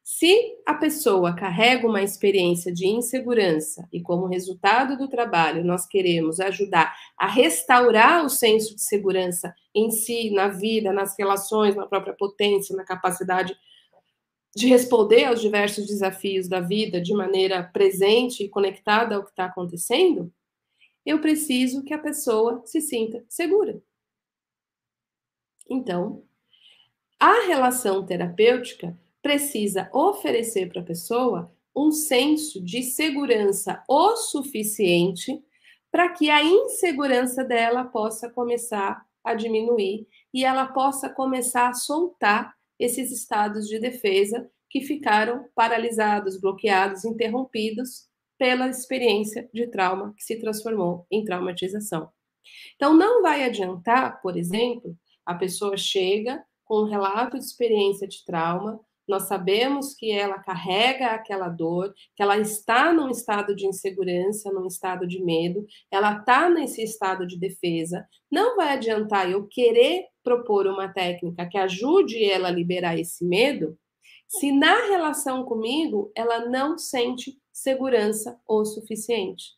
[0.07, 6.39] Se a pessoa carrega uma experiência de insegurança e, como resultado do trabalho, nós queremos
[6.39, 12.13] ajudar a restaurar o senso de segurança em si, na vida, nas relações, na própria
[12.13, 13.57] potência, na capacidade
[14.55, 19.45] de responder aos diversos desafios da vida de maneira presente e conectada ao que está
[19.45, 20.31] acontecendo,
[21.03, 23.81] eu preciso que a pessoa se sinta segura.
[25.67, 26.21] Então,
[27.19, 35.43] a relação terapêutica precisa oferecer para a pessoa um senso de segurança o suficiente
[35.91, 42.53] para que a insegurança dela possa começar a diminuir e ela possa começar a soltar
[42.77, 48.07] esses estados de defesa que ficaram paralisados, bloqueados, interrompidos
[48.38, 52.11] pela experiência de trauma que se transformou em traumatização.
[52.75, 58.23] Então, não vai adiantar, por exemplo, A pessoa chega com um relato de experiência de
[58.23, 64.51] trauma, nós sabemos que ela carrega aquela dor, que ela está num estado de insegurança,
[64.51, 68.07] num estado de medo, ela está nesse estado de defesa.
[68.31, 73.77] Não vai adiantar eu querer propor uma técnica que ajude ela a liberar esse medo,
[74.27, 79.53] se na relação comigo ela não sente segurança o suficiente.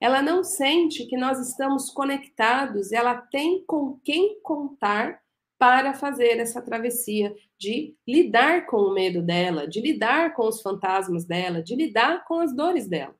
[0.00, 5.23] Ela não sente que nós estamos conectados, ela tem com quem contar
[5.64, 11.24] para fazer essa travessia, de lidar com o medo dela, de lidar com os fantasmas
[11.24, 13.16] dela, de lidar com as dores dela.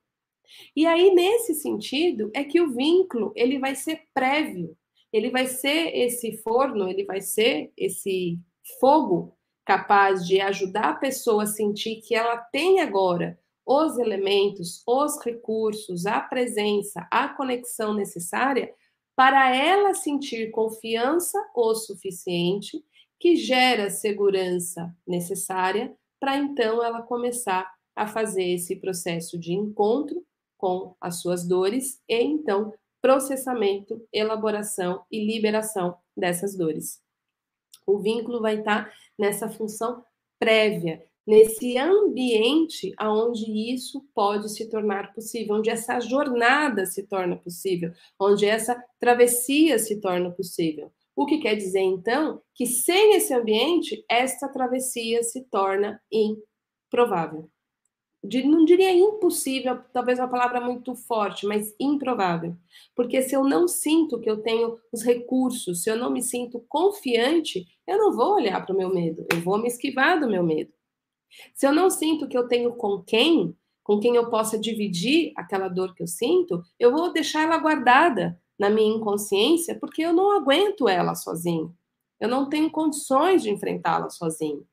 [0.75, 4.77] E aí nesse sentido é que o vínculo, ele vai ser prévio.
[5.11, 8.37] Ele vai ser esse forno, ele vai ser esse
[8.79, 15.19] fogo capaz de ajudar a pessoa a sentir que ela tem agora os elementos, os
[15.25, 18.71] recursos, a presença, a conexão necessária
[19.15, 22.83] para ela sentir confiança o suficiente,
[23.19, 30.25] que gera segurança necessária para então ela começar a fazer esse processo de encontro
[30.57, 36.99] com as suas dores e então processamento, elaboração e liberação dessas dores.
[37.85, 40.03] O vínculo vai estar nessa função
[40.39, 47.91] prévia, nesse ambiente aonde isso pode se tornar possível, onde essa jornada se torna possível,
[48.19, 50.91] onde essa travessia se torna possível.
[51.15, 57.49] O que quer dizer então que sem esse ambiente essa travessia se torna improvável.
[58.43, 62.55] Não diria impossível, talvez uma palavra muito forte, mas improvável.
[62.95, 66.65] Porque se eu não sinto que eu tenho os recursos, se eu não me sinto
[66.67, 70.43] confiante, eu não vou olhar para o meu medo, eu vou me esquivar do meu
[70.43, 70.73] medo.
[71.53, 75.67] Se eu não sinto que eu tenho com quem, com quem eu possa dividir aquela
[75.67, 80.31] dor que eu sinto, eu vou deixar ela guardada na minha inconsciência, porque eu não
[80.31, 81.75] aguento ela sozinho.
[82.19, 84.65] Eu não tenho condições de enfrentá-la sozinho.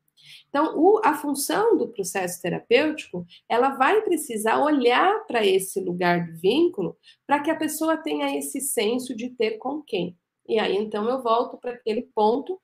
[0.49, 6.38] Então, o, a função do processo terapêutico, ela vai precisar olhar para esse lugar do
[6.38, 10.17] vínculo para que a pessoa tenha esse senso de ter com quem.
[10.49, 12.61] E aí, então, eu volto para aquele ponto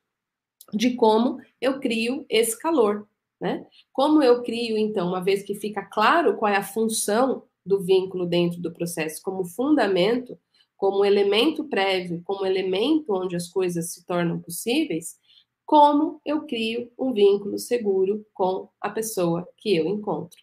[0.72, 3.08] de como eu crio esse calor.
[3.40, 3.64] Né?
[3.92, 8.26] Como eu crio, então, uma vez que fica claro qual é a função do vínculo
[8.26, 10.36] dentro do processo, como fundamento,
[10.76, 15.18] como elemento prévio, como elemento onde as coisas se tornam possíveis,
[15.66, 20.38] como eu crio um vínculo seguro com a pessoa que eu encontro.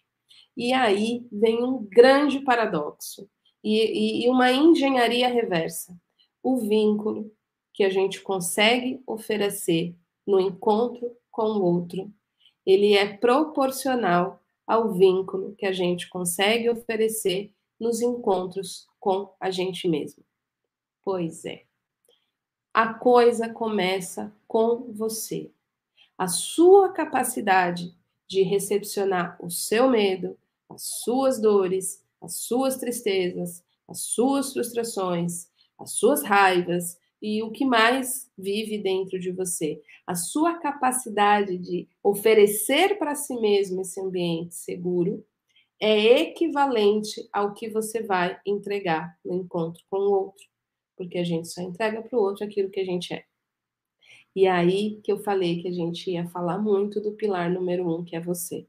[0.56, 3.28] E aí vem um grande paradoxo
[3.62, 5.98] e, e uma engenharia reversa.
[6.42, 7.30] O vínculo
[7.74, 9.94] que a gente consegue oferecer
[10.26, 12.10] no encontro com o outro
[12.66, 19.86] ele é proporcional ao vínculo que a gente consegue oferecer nos encontros com a gente
[19.88, 20.24] mesmo.
[21.04, 21.62] Pois é.
[22.74, 25.50] A coisa começa com você.
[26.18, 27.94] A sua capacidade
[28.26, 30.36] de recepcionar o seu medo,
[30.68, 35.48] as suas dores, as suas tristezas, as suas frustrações,
[35.78, 39.82] as suas raivas, e o que mais vive dentro de você.
[40.06, 45.26] A sua capacidade de oferecer para si mesmo esse ambiente seguro
[45.80, 50.46] é equivalente ao que você vai entregar no encontro com o outro,
[50.96, 53.24] porque a gente só entrega para o outro aquilo que a gente é.
[54.32, 58.04] E aí que eu falei que a gente ia falar muito do pilar número um,
[58.04, 58.68] que é você.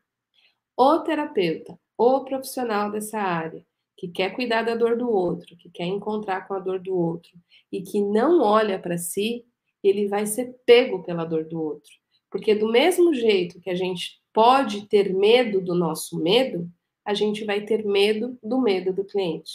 [0.76, 3.64] O terapeuta, o profissional dessa área,
[3.98, 7.32] que quer cuidar da dor do outro, que quer encontrar com a dor do outro
[7.72, 9.44] e que não olha para si,
[9.84, 11.92] ele vai ser pego pela dor do outro.
[12.30, 16.70] Porque do mesmo jeito que a gente pode ter medo do nosso medo,
[17.04, 19.52] a gente vai ter medo do medo do cliente.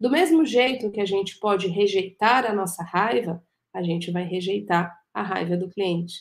[0.00, 4.92] Do mesmo jeito que a gente pode rejeitar a nossa raiva, a gente vai rejeitar
[5.12, 6.14] a raiva do cliente.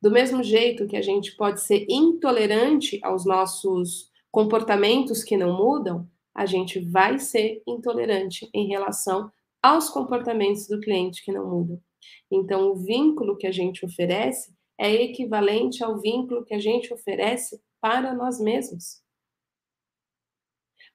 [0.00, 6.08] Do mesmo jeito que a gente pode ser intolerante aos nossos comportamentos que não mudam,
[6.36, 11.80] a gente vai ser intolerante em relação aos comportamentos do cliente que não mudam.
[12.30, 17.58] Então, o vínculo que a gente oferece é equivalente ao vínculo que a gente oferece
[17.80, 19.00] para nós mesmos.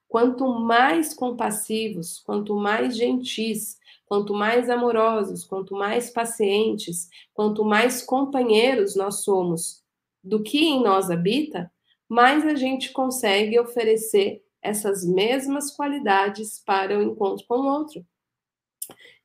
[0.08, 8.96] Quanto mais compassivos, quanto mais gentis, quanto mais amorosos, quanto mais pacientes, quanto mais companheiros
[8.96, 9.84] nós somos
[10.24, 11.72] do que em nós habita,
[12.08, 18.06] mais a gente consegue oferecer essas mesmas qualidades para o encontro com o outro.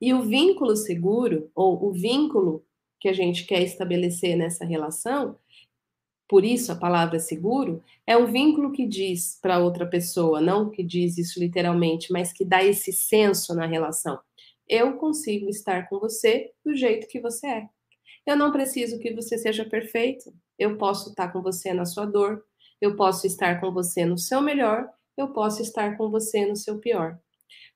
[0.01, 2.64] E o vínculo seguro, ou o vínculo
[3.01, 5.39] que a gente quer estabelecer nessa relação,
[6.28, 10.82] por isso a palavra seguro, é um vínculo que diz para outra pessoa, não que
[10.82, 14.18] diz isso literalmente, mas que dá esse senso na relação.
[14.68, 17.68] Eu consigo estar com você do jeito que você é.
[18.26, 20.34] Eu não preciso que você seja perfeito.
[20.59, 22.45] Eu posso estar com você na sua dor,
[22.80, 26.78] eu posso estar com você no seu melhor, eu posso estar com você no seu
[26.78, 27.18] pior.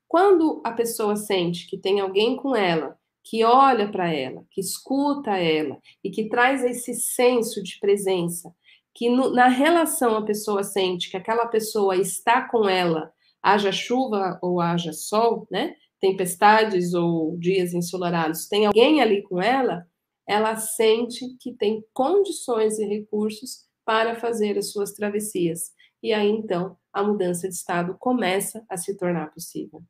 [0.07, 5.37] Quando a pessoa sente que tem alguém com ela, que olha para ela, que escuta
[5.37, 8.53] ela e que traz esse senso de presença,
[8.95, 13.13] que no, na relação a pessoa sente que aquela pessoa está com ela,
[13.43, 15.75] haja chuva ou haja sol, né?
[16.01, 19.87] Tempestades ou dias ensolarados, tem alguém ali com ela,
[20.27, 25.73] ela sente que tem condições e recursos para fazer as suas travessias.
[26.03, 29.83] E aí então a mudança de estado começa a se tornar possível.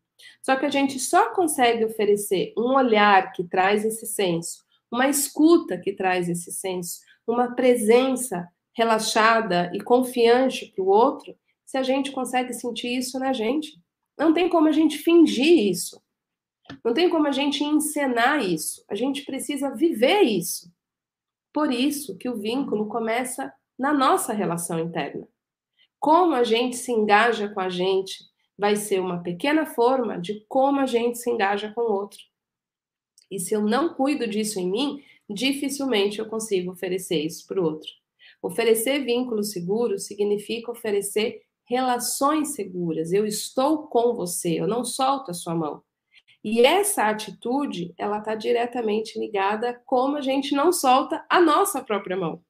[0.42, 5.78] Só que a gente só consegue oferecer um olhar que traz esse senso, uma escuta
[5.78, 11.34] que traz esse senso, uma presença relaxada e confiante para o outro,
[11.64, 13.80] se a gente consegue sentir isso na gente.
[14.18, 16.02] Não tem como a gente fingir isso.
[16.84, 18.84] Não tem como a gente encenar isso.
[18.88, 20.70] A gente precisa viver isso.
[21.52, 25.26] Por isso que o vínculo começa na nossa relação interna.
[26.00, 28.24] Como a gente se engaja com a gente
[28.58, 32.18] vai ser uma pequena forma de como a gente se engaja com o outro.
[33.30, 37.64] E se eu não cuido disso em mim, dificilmente eu consigo oferecer isso para o
[37.64, 37.88] outro.
[38.42, 43.12] Oferecer vínculo seguro significa oferecer relações seguras.
[43.12, 45.82] Eu estou com você, eu não solto a sua mão.
[46.42, 51.84] E essa atitude, ela está diretamente ligada a como a gente não solta a nossa
[51.84, 52.42] própria mão.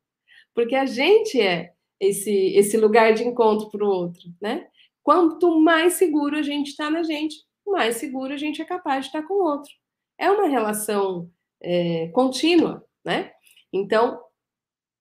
[0.54, 4.66] Porque a gente é esse, esse lugar de encontro para o outro, né?
[5.02, 7.36] Quanto mais seguro a gente está na gente,
[7.66, 9.70] mais seguro a gente é capaz de estar com o outro.
[10.18, 11.30] É uma relação
[11.62, 13.32] é, contínua, né?
[13.72, 14.20] Então,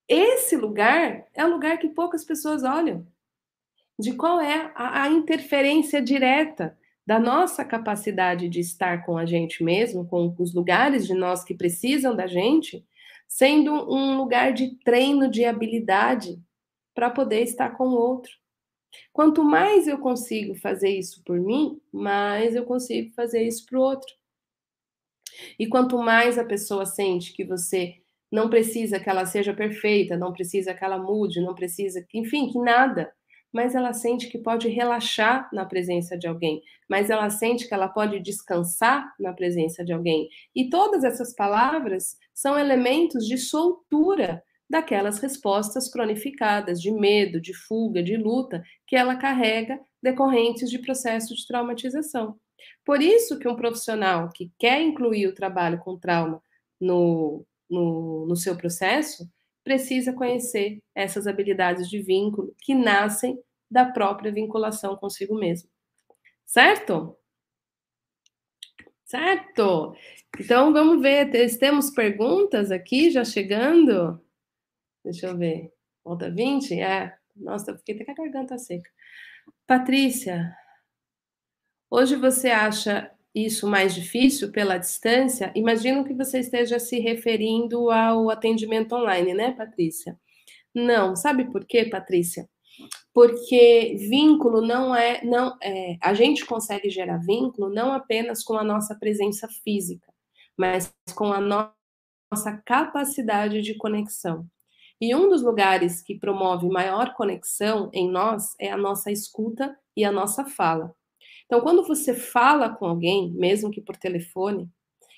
[0.08, 3.08] esse lugar é um lugar que poucas pessoas olham.
[3.97, 9.64] De qual é a, a interferência direta da nossa capacidade de estar com a gente
[9.64, 12.86] mesmo, com os lugares de nós que precisam da gente,
[13.28, 16.39] sendo um lugar de treino de habilidade
[17.00, 18.30] para poder estar com o outro.
[19.14, 23.82] Quanto mais eu consigo fazer isso por mim, mais eu consigo fazer isso para o
[23.82, 24.14] outro.
[25.58, 27.95] E quanto mais a pessoa sente que você
[28.30, 32.60] não precisa que ela seja perfeita, não precisa que ela mude, não precisa, enfim, que
[32.60, 33.10] nada,
[33.50, 37.88] mas ela sente que pode relaxar na presença de alguém, mas ela sente que ela
[37.88, 40.28] pode descansar na presença de alguém.
[40.54, 48.04] E todas essas palavras são elementos de soltura daquelas respostas cronificadas de medo, de fuga,
[48.04, 52.40] de luta que ela carrega decorrentes de processo de traumatização.
[52.86, 56.42] Por isso que um profissional que quer incluir o trabalho com trauma
[56.80, 59.28] no, no, no seu processo
[59.64, 63.40] precisa conhecer essas habilidades de vínculo que nascem
[63.70, 65.70] da própria vinculação consigo mesmo.
[66.46, 67.16] Certo?
[69.06, 69.96] Certo?
[70.40, 74.22] Então vamos ver, temos perguntas aqui já chegando?
[75.10, 75.74] Deixa eu ver.
[76.05, 76.80] Volta 20?
[76.80, 77.16] É.
[77.36, 78.89] Nossa, eu fiquei até com a garganta seca.
[79.66, 80.55] Patrícia,
[81.89, 85.51] hoje você acha isso mais difícil pela distância?
[85.55, 90.20] Imagino que você esteja se referindo ao atendimento online, né, Patrícia?
[90.76, 92.47] Não, sabe por quê, Patrícia?
[93.12, 98.64] Porque vínculo não é, não é, a gente consegue gerar vínculo não apenas com a
[98.64, 100.14] nossa presença física,
[100.55, 101.72] mas com a no
[102.32, 104.47] nossa capacidade de conexão.
[105.02, 110.04] E um dos lugares que promove maior conexão em nós é a nossa escuta e
[110.04, 110.93] a nossa fala.
[111.45, 114.70] Então, quando você fala com alguém, mesmo que por telefone,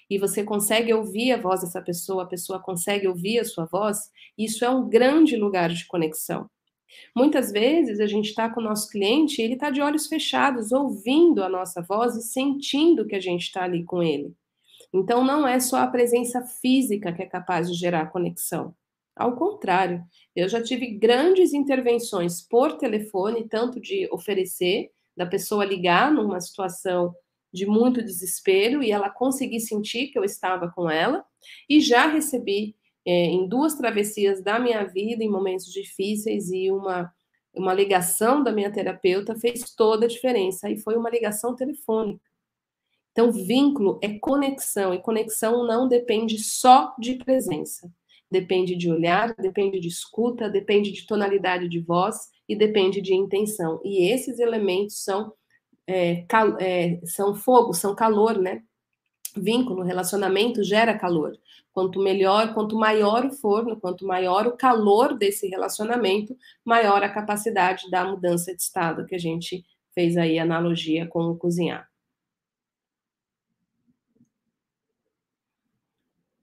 [0.10, 3.98] e você consegue ouvir a voz dessa pessoa, a pessoa consegue ouvir a sua voz,
[4.38, 6.50] isso é um grande lugar de conexão.
[7.16, 10.72] Muitas vezes a gente está com o nosso cliente e ele está de olhos fechados,
[10.72, 14.34] ouvindo a nossa voz e sentindo que a gente está ali com ele.
[14.94, 18.76] Então, não é só a presença física que é capaz de gerar conexão.
[19.16, 20.04] Ao contrário,
[20.36, 27.14] eu já tive grandes intervenções por telefone, tanto de oferecer, da pessoa ligar numa situação
[27.54, 31.26] de muito desespero e ela conseguir sentir que eu estava com ela,
[31.70, 37.12] e já recebi é, em duas travessias da minha vida, em momentos difíceis, e uma,
[37.54, 42.24] uma ligação da minha terapeuta fez toda a diferença, e foi uma ligação telefônica.
[43.12, 47.92] Então, vínculo é conexão, e conexão não depende só de presença
[48.32, 53.82] depende de olhar, depende de escuta, depende de tonalidade de voz e depende de intenção.
[53.84, 55.34] E esses elementos são,
[55.86, 58.64] é, cal, é, são fogo, são calor, né?
[59.36, 61.38] Vínculo, relacionamento gera calor.
[61.74, 67.90] Quanto melhor, quanto maior o forno, quanto maior o calor desse relacionamento, maior a capacidade
[67.90, 69.64] da mudança de estado, que a gente
[69.94, 71.91] fez aí analogia com o cozinhar.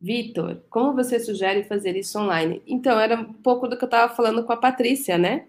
[0.00, 2.62] Vitor, como você sugere fazer isso online?
[2.66, 5.48] Então, era um pouco do que eu estava falando com a Patrícia, né?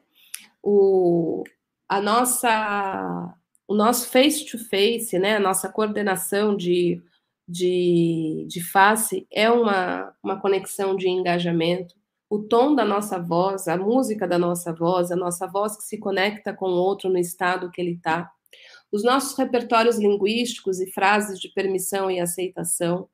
[0.61, 1.43] O,
[1.87, 3.35] a nossa,
[3.67, 5.35] o nosso face-to-face, -face, né?
[5.35, 6.99] A nossa coordenação de,
[7.47, 11.93] de, de face é uma, uma conexão de engajamento.
[12.27, 15.97] O tom da nossa voz, a música da nossa voz, a nossa voz que se
[15.99, 18.31] conecta com o outro no estado que ele está.
[18.91, 23.07] Os nossos repertórios linguísticos e frases de permissão e aceitação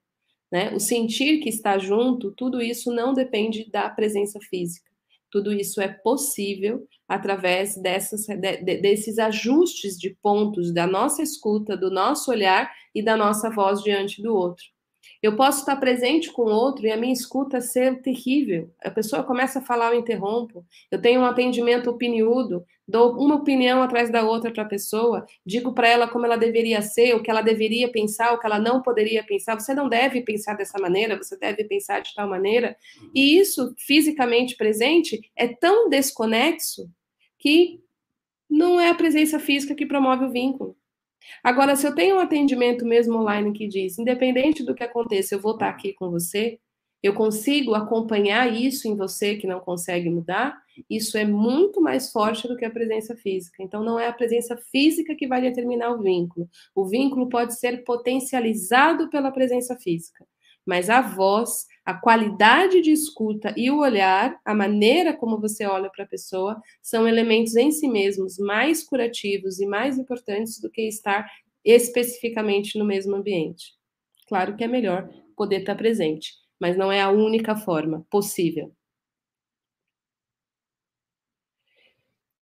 [0.51, 0.73] né?
[0.73, 4.89] O sentir que está junto, tudo isso não depende da presença física.
[5.31, 11.91] Tudo isso é possível através dessas, de, desses ajustes de pontos da nossa escuta, do
[11.91, 14.74] nosso olhar e da nossa voz diante do outro.
[15.25, 18.69] Eu posso estar presente com outro e a minha escuta ser terrível.
[18.83, 20.63] A pessoa começa a falar, eu interrompo.
[20.91, 25.73] Eu tenho um atendimento opiniudo, dou uma opinião atrás da outra para a pessoa, digo
[25.73, 28.83] para ela como ela deveria ser, o que ela deveria pensar, o que ela não
[28.83, 29.59] poderia pensar.
[29.59, 32.77] Você não deve pensar dessa maneira, você deve pensar de tal maneira.
[33.11, 36.87] E isso, fisicamente presente, é tão desconexo
[37.39, 37.79] que
[38.47, 40.77] não é a presença física que promove o vínculo.
[41.43, 45.39] Agora, se eu tenho um atendimento mesmo online que diz, independente do que aconteça, eu
[45.39, 46.59] vou estar aqui com você,
[47.03, 50.57] eu consigo acompanhar isso em você que não consegue mudar,
[50.89, 53.61] isso é muito mais forte do que a presença física.
[53.61, 56.49] Então, não é a presença física que vai determinar o vínculo.
[56.73, 60.25] O vínculo pode ser potencializado pela presença física,
[60.65, 65.89] mas a voz, a qualidade de escuta e o olhar, a maneira como você olha
[65.89, 70.81] para a pessoa, são elementos em si mesmos mais curativos e mais importantes do que
[70.87, 71.29] estar
[71.63, 73.73] especificamente no mesmo ambiente.
[74.27, 78.73] Claro que é melhor poder estar presente, mas não é a única forma possível.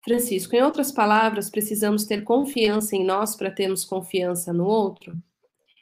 [0.04, 5.16] Francisco, em outras palavras, precisamos ter confiança em nós para termos confiança no outro?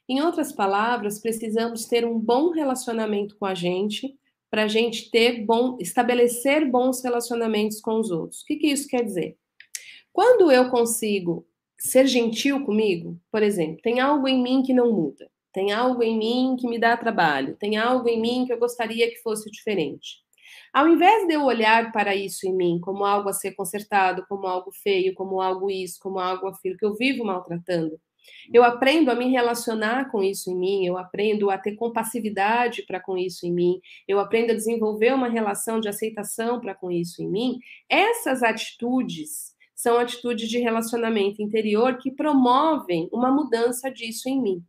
[0.10, 4.18] Em outras palavras, precisamos ter um bom relacionamento com a gente
[4.50, 8.42] para a gente ter bom, estabelecer bons relacionamentos com os outros.
[8.42, 9.38] O que, que isso quer dizer?
[10.12, 11.46] Quando eu consigo
[11.78, 16.18] ser gentil comigo, por exemplo, tem algo em mim que não muda, tem algo em
[16.18, 20.24] mim que me dá trabalho, tem algo em mim que eu gostaria que fosse diferente.
[20.74, 24.48] Ao invés de eu olhar para isso em mim como algo a ser consertado, como
[24.48, 28.00] algo feio, como algo isso, como algo aquilo que eu vivo maltratando,
[28.54, 33.00] eu aprendo a me relacionar com isso em mim, eu aprendo a ter compassividade para
[33.00, 37.22] com isso em mim, eu aprendo a desenvolver uma relação de aceitação para com isso
[37.22, 37.60] em mim.
[37.90, 44.64] Essas atitudes são atitudes de relacionamento interior que promovem uma mudança disso em mim.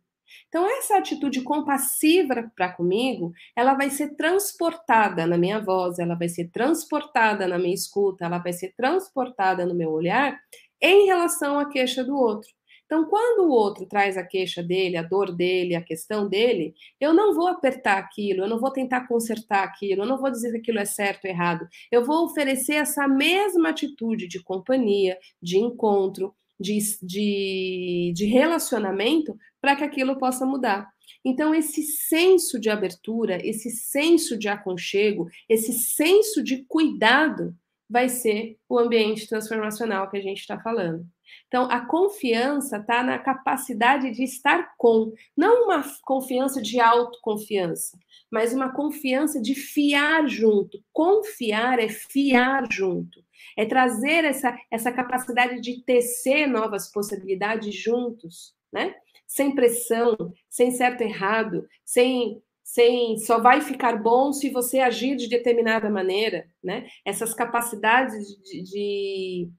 [0.47, 6.29] Então, essa atitude compassiva para comigo, ela vai ser transportada na minha voz, ela vai
[6.29, 10.39] ser transportada na minha escuta, ela vai ser transportada no meu olhar
[10.81, 12.49] em relação à queixa do outro.
[12.91, 17.13] Então, quando o outro traz a queixa dele, a dor dele, a questão dele, eu
[17.13, 20.57] não vou apertar aquilo, eu não vou tentar consertar aquilo, eu não vou dizer que
[20.57, 21.65] aquilo é certo ou errado.
[21.89, 29.73] Eu vou oferecer essa mesma atitude de companhia, de encontro, de, de, de relacionamento para
[29.77, 30.89] que aquilo possa mudar.
[31.23, 37.55] Então, esse senso de abertura, esse senso de aconchego, esse senso de cuidado
[37.89, 41.05] vai ser o ambiente transformacional que a gente está falando.
[41.47, 47.97] Então, a confiança está na capacidade de estar com, não uma confiança de autoconfiança,
[48.31, 50.83] mas uma confiança de fiar junto.
[50.93, 53.23] Confiar é fiar junto,
[53.57, 58.95] é trazer essa, essa capacidade de tecer novas possibilidades juntos, né?
[59.27, 60.15] Sem pressão,
[60.49, 66.49] sem certo errado, sem sem só vai ficar bom se você agir de determinada maneira,
[66.63, 66.87] né?
[67.03, 69.49] Essas capacidades de, de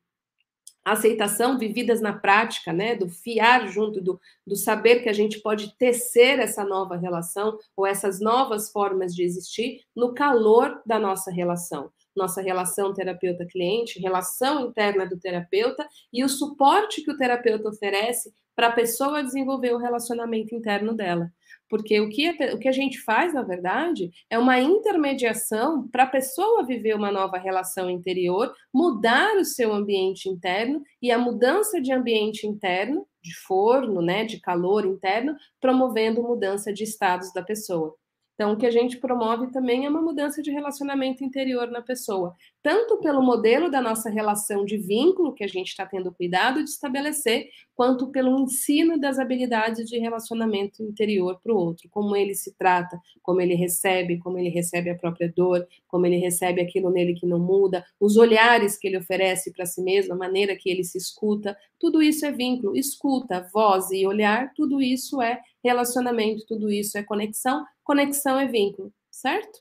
[0.84, 5.76] aceitação vividas na prática, né, do fiar junto, do, do saber que a gente pode
[5.76, 11.90] tecer essa nova relação ou essas novas formas de existir no calor da nossa relação.
[12.14, 18.68] Nossa relação terapeuta-cliente, relação interna do terapeuta e o suporte que o terapeuta oferece para
[18.68, 21.32] a pessoa desenvolver o relacionamento interno dela.
[21.72, 26.06] Porque o que, o que a gente faz, na verdade, é uma intermediação para a
[26.06, 31.90] pessoa viver uma nova relação interior, mudar o seu ambiente interno e a mudança de
[31.90, 37.96] ambiente interno, de forno, né, de calor interno, promovendo mudança de estados da pessoa.
[38.42, 42.34] Então, o que a gente promove também é uma mudança de relacionamento interior na pessoa,
[42.60, 46.68] tanto pelo modelo da nossa relação de vínculo que a gente está tendo cuidado de
[46.68, 52.52] estabelecer, quanto pelo ensino das habilidades de relacionamento interior para o outro, como ele se
[52.56, 57.14] trata, como ele recebe, como ele recebe a própria dor, como ele recebe aquilo nele
[57.14, 60.82] que não muda, os olhares que ele oferece para si mesmo, a maneira que ele
[60.82, 66.70] se escuta, tudo isso é vínculo, escuta, voz e olhar, tudo isso é relacionamento, tudo
[66.70, 69.60] isso é conexão, conexão é vínculo, certo?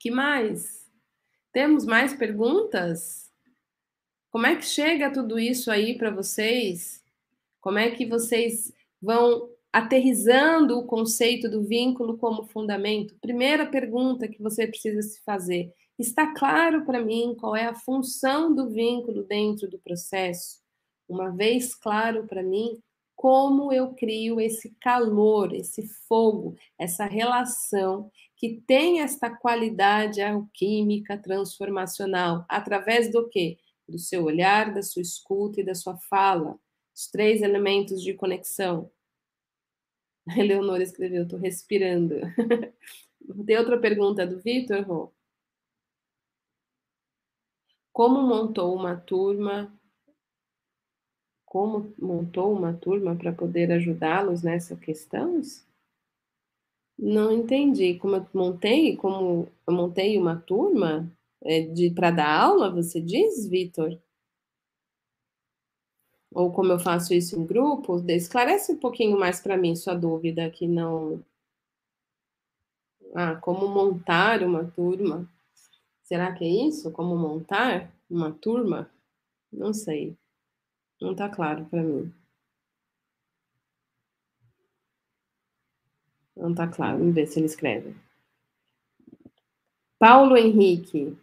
[0.00, 0.90] Que mais?
[1.52, 3.30] Temos mais perguntas?
[4.30, 7.02] Como é que chega tudo isso aí para vocês?
[7.60, 13.14] Como é que vocês vão aterrizando o conceito do vínculo como fundamento?
[13.20, 18.54] Primeira pergunta que você precisa se fazer: está claro para mim qual é a função
[18.54, 20.60] do vínculo dentro do processo?
[21.06, 22.82] Uma vez claro para mim,
[23.22, 32.44] como eu crio esse calor, esse fogo, essa relação que tem esta qualidade alquímica transformacional
[32.48, 33.58] através do quê?
[33.88, 36.58] do seu olhar, da sua escuta e da sua fala.
[36.92, 38.90] Os três elementos de conexão.
[40.28, 42.16] A Eleonora escreveu, estou respirando.
[43.46, 45.12] Tem outra pergunta do Vitor?
[47.92, 49.78] Como montou uma turma?
[51.52, 55.66] Como montou uma turma para poder ajudá-los nessas questões?
[56.98, 57.98] Não entendi.
[57.98, 58.96] Como eu montei?
[58.96, 61.12] Como eu montei uma turma?
[61.44, 63.98] é, de para dar aula, você diz, Vitor?
[66.34, 68.02] Ou como eu faço isso em grupo?
[68.08, 71.22] Esclarece um pouquinho mais para mim sua dúvida que não.
[73.14, 75.28] Ah, como montar uma turma?
[76.02, 76.90] Será que é isso?
[76.90, 78.90] Como montar uma turma?
[79.52, 80.16] Não sei.
[81.02, 82.14] Não está claro para mim.
[86.36, 86.98] Não está claro.
[86.98, 87.94] Vamos ver se ele escreve.
[89.98, 91.16] Paulo Henrique.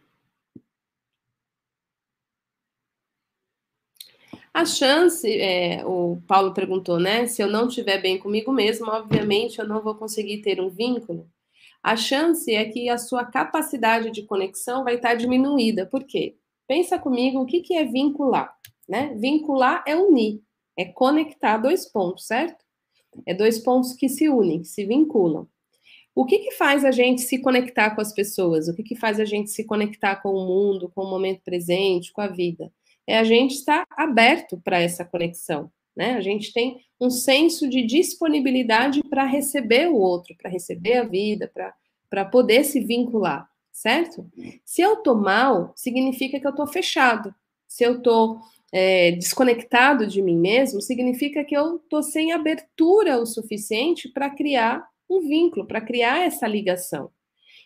[4.53, 7.25] A chance, é, o Paulo perguntou, né?
[7.27, 11.30] Se eu não estiver bem comigo mesmo, obviamente eu não vou conseguir ter um vínculo.
[11.82, 15.86] A chance é que a sua capacidade de conexão vai estar diminuída.
[15.86, 16.36] Por quê?
[16.67, 18.53] Pensa comigo o que, que é vincular,
[18.90, 19.14] né?
[19.16, 20.42] Vincular é unir,
[20.76, 22.66] é conectar dois pontos, certo?
[23.26, 25.48] É dois pontos que se unem, que se vinculam.
[26.16, 28.68] O que, que faz a gente se conectar com as pessoas?
[28.68, 32.12] O que, que faz a gente se conectar com o mundo, com o momento presente,
[32.12, 32.72] com a vida?
[33.10, 36.14] é a gente estar aberto para essa conexão, né?
[36.14, 41.52] A gente tem um senso de disponibilidade para receber o outro, para receber a vida,
[42.08, 44.30] para poder se vincular, certo?
[44.64, 47.34] Se eu tô mal, significa que eu tô fechado.
[47.68, 48.40] Se eu tô
[48.72, 54.88] é, desconectado de mim mesmo, significa que eu tô sem abertura o suficiente para criar
[55.09, 57.09] um vínculo, para criar essa ligação.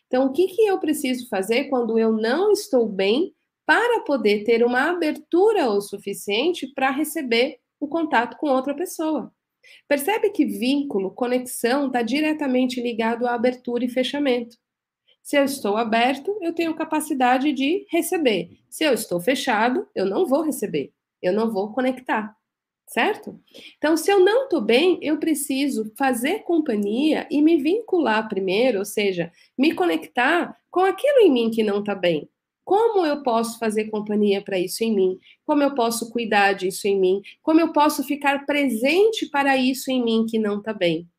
[0.07, 3.33] Então, o que, que eu preciso fazer quando eu não estou bem
[3.65, 9.31] para poder ter uma abertura o suficiente para receber o contato com outra pessoa.
[9.87, 14.57] Percebe que vínculo, conexão, está diretamente ligado à abertura e fechamento.
[15.23, 18.59] Se eu estou aberto, eu tenho capacidade de receber.
[18.69, 22.35] Se eu estou fechado, eu não vou receber, eu não vou conectar,
[22.85, 23.39] certo?
[23.77, 28.85] Então, se eu não estou bem, eu preciso fazer companhia e me vincular primeiro, ou
[28.85, 32.29] seja, me conectar com aquilo em mim que não está bem.
[32.65, 35.17] Como eu posso fazer companhia para isso em mim?
[35.45, 37.21] Como eu posso cuidar disso em mim?
[37.41, 41.09] Como eu posso ficar presente para isso em mim que não está bem?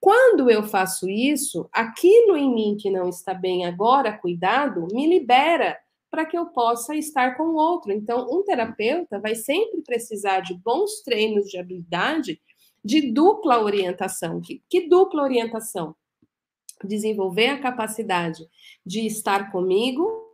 [0.00, 5.78] Quando eu faço isso, aquilo em mim que não está bem agora, cuidado, me libera
[6.10, 7.92] para que eu possa estar com o outro.
[7.92, 12.40] Então, um terapeuta vai sempre precisar de bons treinos de habilidade
[12.84, 14.40] de dupla orientação.
[14.40, 15.94] Que, que dupla orientação?
[16.82, 18.48] Desenvolver a capacidade
[18.84, 20.28] de estar comigo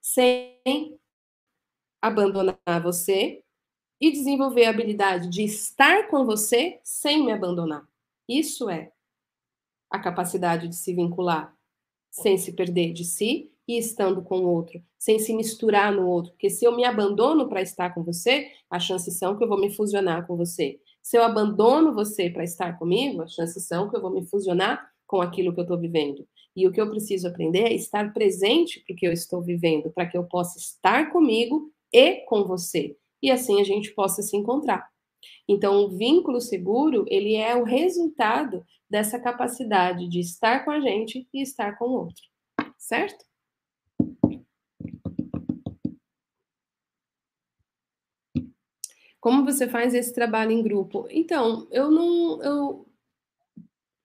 [0.00, 0.98] sem
[2.00, 3.42] abandonar você
[4.00, 7.88] e desenvolver a habilidade de estar com você sem me abandonar.
[8.28, 8.92] Isso é
[9.90, 11.56] a capacidade de se vincular
[12.10, 16.32] sem se perder de si e estando com o outro, sem se misturar no outro.
[16.32, 19.60] Porque se eu me abandono para estar com você, as chances são que eu vou
[19.60, 20.80] me fusionar com você.
[21.02, 24.90] Se eu abandono você para estar comigo, as chances são que eu vou me fusionar
[25.06, 26.26] com aquilo que eu estou vivendo.
[26.54, 29.90] E o que eu preciso aprender é estar presente para o que eu estou vivendo,
[29.90, 32.96] para que eu possa estar comigo e com você.
[33.22, 34.88] E assim a gente possa se encontrar.
[35.48, 41.28] Então, o vínculo seguro, ele é o resultado dessa capacidade de estar com a gente
[41.32, 42.22] e estar com o outro.
[42.78, 43.24] Certo?
[49.20, 51.06] Como você faz esse trabalho em grupo?
[51.10, 52.86] Então, eu não, eu,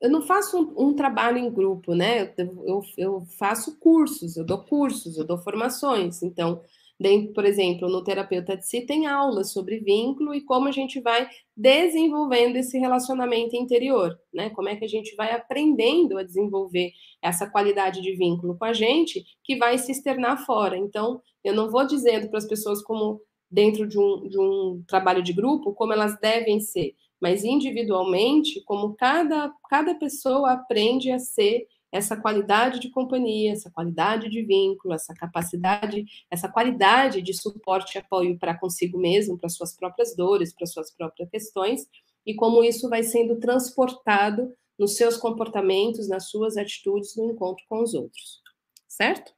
[0.01, 2.33] eu não faço um, um, trabalho em grupo, né?
[2.37, 6.23] Eu, eu, eu, faço cursos, eu dou cursos, eu dou formações.
[6.23, 6.63] Então,
[7.01, 11.01] dentro, por exemplo, no Terapeuta de Si tem aulas sobre vínculo e como a gente
[11.01, 14.49] vai desenvolvendo esse relacionamento interior, né?
[14.51, 16.91] Como é que a gente vai aprendendo a desenvolver
[17.21, 20.77] essa qualidade de vínculo com a gente que vai se externar fora.
[20.77, 25.21] Então, eu não vou dizendo para as pessoas como dentro de um, de um trabalho
[25.21, 31.67] de grupo como elas devem ser mas individualmente, como cada, cada pessoa aprende a ser
[31.91, 37.99] essa qualidade de companhia, essa qualidade de vínculo, essa capacidade, essa qualidade de suporte e
[37.99, 41.87] apoio para consigo mesmo, para suas próprias dores, para suas próprias questões,
[42.25, 47.83] e como isso vai sendo transportado nos seus comportamentos, nas suas atitudes no encontro com
[47.83, 48.41] os outros.
[48.87, 49.33] Certo?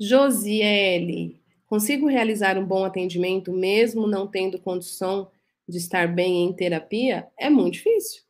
[0.00, 5.30] Josiele, consigo realizar um bom atendimento mesmo não tendo condição
[5.68, 7.28] de estar bem em terapia?
[7.38, 8.23] É muito difícil.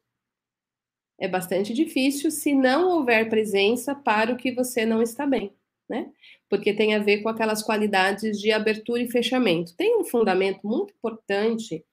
[1.18, 5.52] É bastante difícil se não houver presença para o que você não está bem,
[5.88, 6.10] né?
[6.48, 9.74] Porque tem a ver com aquelas qualidades de abertura e fechamento.
[9.76, 11.84] Tem um fundamento muito importante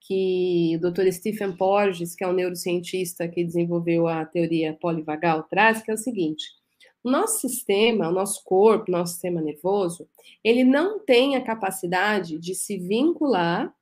[0.00, 1.10] que o Dr.
[1.10, 5.98] Stephen Porges, que é um neurocientista que desenvolveu a teoria polivagal, traz, que é o
[5.98, 6.44] seguinte:
[7.02, 10.08] o nosso sistema, o nosso corpo, nosso sistema nervoso,
[10.42, 13.72] ele não tem a capacidade de se vincular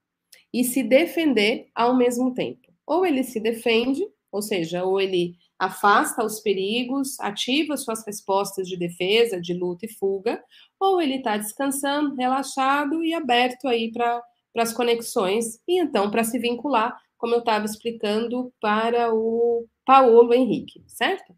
[0.53, 2.72] e se defender ao mesmo tempo.
[2.87, 8.76] Ou ele se defende, ou seja, ou ele afasta os perigos, ativa suas respostas de
[8.76, 10.43] defesa, de luta e fuga,
[10.80, 14.20] ou ele está descansando, relaxado e aberto aí para
[14.57, 20.82] as conexões, e então para se vincular, como eu estava explicando para o Paulo Henrique,
[20.89, 21.32] certo?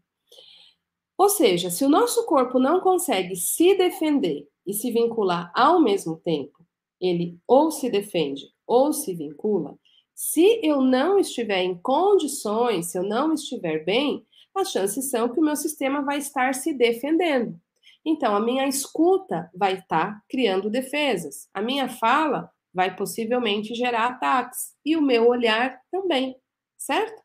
[1.15, 6.17] Ou seja, se o nosso corpo não consegue se defender e se vincular ao mesmo
[6.17, 6.65] tempo,
[6.99, 9.77] ele ou se defende ou se vincula,
[10.17, 15.39] se eu não estiver em condições, se eu não estiver bem, as chances são que
[15.39, 17.55] o meu sistema vai estar se defendendo.
[18.03, 24.73] Então, a minha escuta vai estar criando defesas, a minha fala vai possivelmente gerar ataques
[24.83, 26.35] e o meu olhar também,
[26.75, 27.21] certo?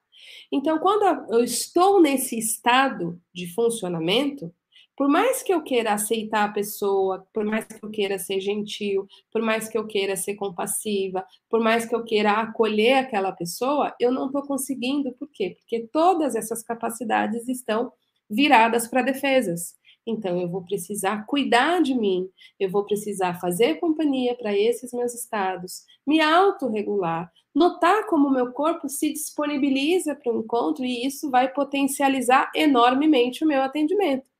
[0.53, 4.55] Então, quando eu estou nesse estado de funcionamento,
[4.97, 9.07] por mais que eu queira aceitar a pessoa, por mais que eu queira ser gentil,
[9.33, 13.95] por mais que eu queira ser compassiva, por mais que eu queira acolher aquela pessoa,
[13.99, 15.13] eu não estou conseguindo.
[15.15, 15.57] Por quê?
[15.59, 17.93] Porque todas essas capacidades estão
[18.29, 19.75] viradas para defesas.
[20.07, 22.29] Então, eu vou precisar cuidar de mim,
[22.59, 28.53] eu vou precisar fazer companhia para esses meus estados, me autorregular, notar como o meu
[28.53, 34.32] corpo se disponibiliza para o encontro e isso vai potencializar enormemente o meu atendimento.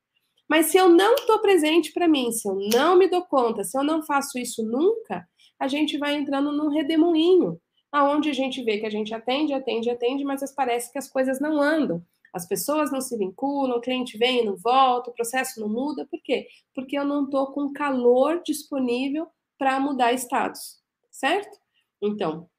[0.49, 3.77] Mas se eu não estou presente para mim, se eu não me dou conta, se
[3.77, 5.27] eu não faço isso nunca,
[5.59, 7.59] a gente vai entrando num redemoinho,
[7.91, 11.39] aonde a gente vê que a gente atende, atende, atende, mas parece que as coisas
[11.39, 12.03] não andam.
[12.33, 16.07] As pessoas não se vinculam, o cliente vem e não volta, o processo não muda.
[16.09, 16.47] Por quê?
[16.73, 19.27] Porque eu não estou com calor disponível
[19.57, 20.79] para mudar status,
[21.11, 21.55] certo?
[22.01, 22.49] Então,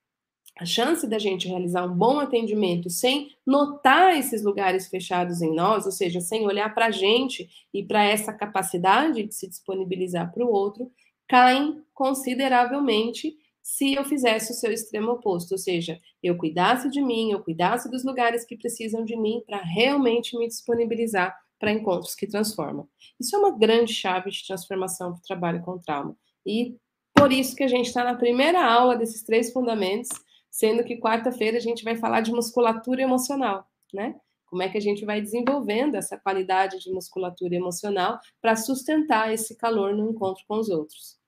[0.56, 5.84] a chance da gente realizar um bom atendimento sem notar esses lugares fechados em nós,
[5.84, 10.44] ou seja, sem olhar para a gente e para essa capacidade de se disponibilizar para
[10.44, 10.90] o outro,
[11.28, 17.32] caem consideravelmente se eu fizesse o seu extremo oposto, ou seja, eu cuidasse de mim,
[17.32, 22.26] eu cuidasse dos lugares que precisam de mim para realmente me disponibilizar para encontros que
[22.26, 22.86] transformam.
[23.18, 26.14] Isso é uma grande chave de transformação para o trabalho com trauma.
[26.46, 26.76] E
[27.14, 30.10] por isso que a gente está na primeira aula desses três fundamentos,
[30.54, 34.14] sendo que quarta-feira a gente vai falar de musculatura emocional, né?
[34.46, 39.56] Como é que a gente vai desenvolvendo essa qualidade de musculatura emocional para sustentar esse
[39.56, 41.18] calor no encontro com os outros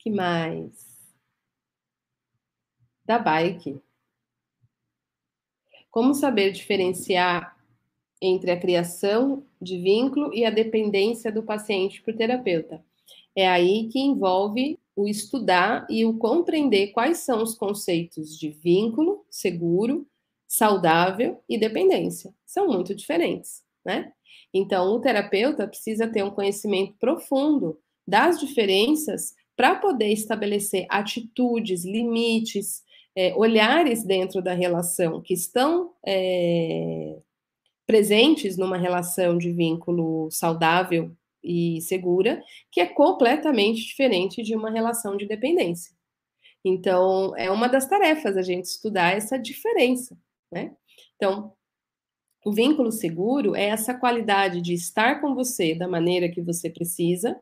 [0.00, 0.88] que mais?
[3.04, 3.80] Da bike.
[5.90, 7.56] Como saber diferenciar
[8.22, 12.84] entre a criação de vínculo e a dependência do paciente por terapeuta?
[13.36, 19.24] É aí que envolve o estudar e o compreender quais são os conceitos de vínculo,
[19.30, 20.06] seguro,
[20.46, 22.34] saudável e dependência.
[22.44, 24.12] São muito diferentes, né?
[24.52, 32.82] Então, o terapeuta precisa ter um conhecimento profundo das diferenças para poder estabelecer atitudes, limites,
[33.14, 37.18] é, olhares dentro da relação que estão é,
[37.86, 45.16] presentes numa relação de vínculo saudável e segura, que é completamente diferente de uma relação
[45.16, 45.94] de dependência.
[46.64, 50.16] Então, é uma das tarefas a gente estudar essa diferença,
[50.52, 50.74] né?
[51.16, 51.52] Então,
[52.44, 57.38] o vínculo seguro é essa qualidade de estar com você da maneira que você precisa,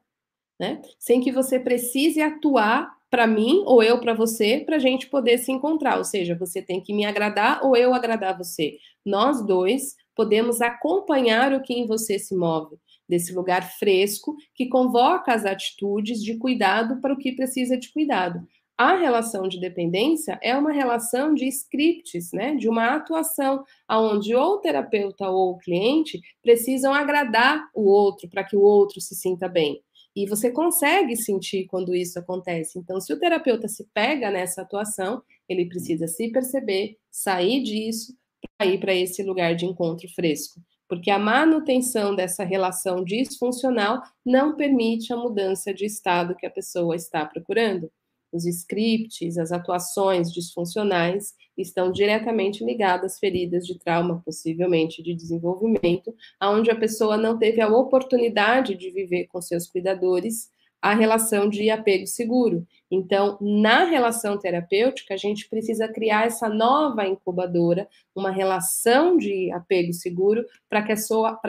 [0.58, 0.80] né?
[0.98, 5.38] Sem que você precise atuar para mim ou eu para você para a gente poder
[5.38, 5.98] se encontrar.
[5.98, 8.76] Ou seja, você tem que me agradar ou eu agradar você.
[9.04, 12.76] Nós dois podemos acompanhar o que em você se move,
[13.08, 18.46] desse lugar fresco que convoca as atitudes de cuidado para o que precisa de cuidado.
[18.76, 22.54] A relação de dependência é uma relação de scripts, né?
[22.54, 28.44] De uma atuação onde ou o terapeuta ou o cliente precisam agradar o outro para
[28.44, 29.82] que o outro se sinta bem.
[30.16, 32.78] e você consegue sentir quando isso acontece.
[32.78, 38.16] Então, se o terapeuta se pega nessa atuação, ele precisa se perceber, sair disso,
[38.56, 40.60] para ir para esse lugar de encontro fresco.
[40.88, 46.96] Porque a manutenção dessa relação disfuncional não permite a mudança de estado que a pessoa
[46.96, 47.90] está procurando.
[48.32, 56.14] Os scripts, as atuações disfuncionais estão diretamente ligadas às feridas de trauma, possivelmente de desenvolvimento,
[56.42, 60.50] onde a pessoa não teve a oportunidade de viver com seus cuidadores
[60.80, 62.66] a relação de apego seguro.
[62.90, 69.92] Então, na relação terapêutica, a gente precisa criar essa nova incubadora, uma relação de apego
[69.92, 70.94] seguro, para que,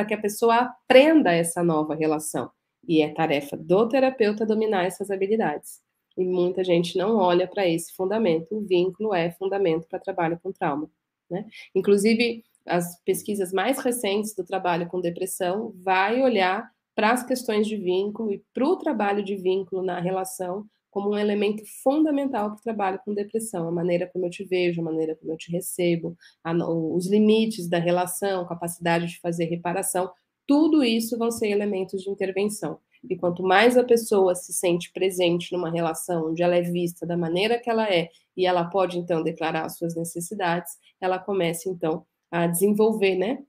[0.08, 2.50] que, a pessoa aprenda essa nova relação.
[2.88, 5.80] E é tarefa do terapeuta dominar essas habilidades
[6.20, 8.54] e muita gente não olha para esse fundamento.
[8.56, 10.90] O vínculo é fundamento para trabalho com trauma.
[11.30, 11.46] Né?
[11.74, 16.70] Inclusive, as pesquisas mais recentes do trabalho com depressão vai olhar
[17.00, 21.18] para as questões de vínculo e para o trabalho de vínculo na relação como um
[21.18, 25.16] elemento fundamental para o trabalho com depressão, a maneira como eu te vejo, a maneira
[25.16, 30.12] como eu te recebo, a, os limites da relação, capacidade de fazer reparação,
[30.46, 32.80] tudo isso vão ser elementos de intervenção.
[33.10, 37.16] E quanto mais a pessoa se sente presente numa relação onde ela é vista da
[37.16, 42.06] maneira que ela é e ela pode então declarar as suas necessidades, ela começa então
[42.30, 43.42] a desenvolver, né,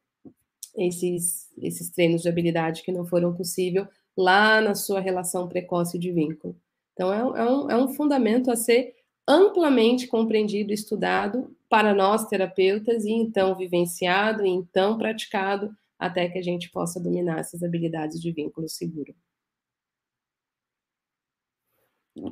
[0.76, 6.12] esses esses treinos de habilidade que não foram possível lá na sua relação precoce de
[6.12, 6.56] vínculo.
[6.92, 8.94] Então é, é um, é um fundamento a ser
[9.26, 16.42] amplamente compreendido, estudado para nós terapeutas e então vivenciado e então praticado até que a
[16.42, 19.14] gente possa dominar essas habilidades de vínculo seguro.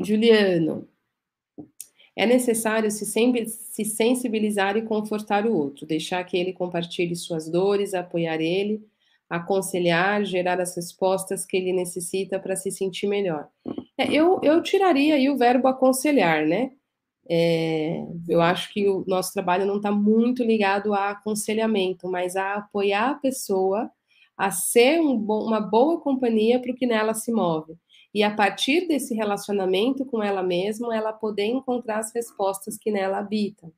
[0.00, 0.88] Juliano,
[2.18, 7.94] é necessário se, se sensibilizar e confortar o outro, deixar que ele compartilhe suas dores,
[7.94, 8.84] apoiar ele,
[9.30, 13.46] aconselhar, gerar as respostas que ele necessita para se sentir melhor.
[13.96, 16.72] É, eu, eu tiraria aí o verbo aconselhar, né?
[17.30, 22.54] É, eu acho que o nosso trabalho não está muito ligado a aconselhamento, mas a
[22.54, 23.88] apoiar a pessoa
[24.36, 27.76] a ser um uma boa companhia para o que nela se move
[28.18, 33.18] e a partir desse relacionamento com ela mesma, ela poder encontrar as respostas que nela
[33.18, 33.72] habitam.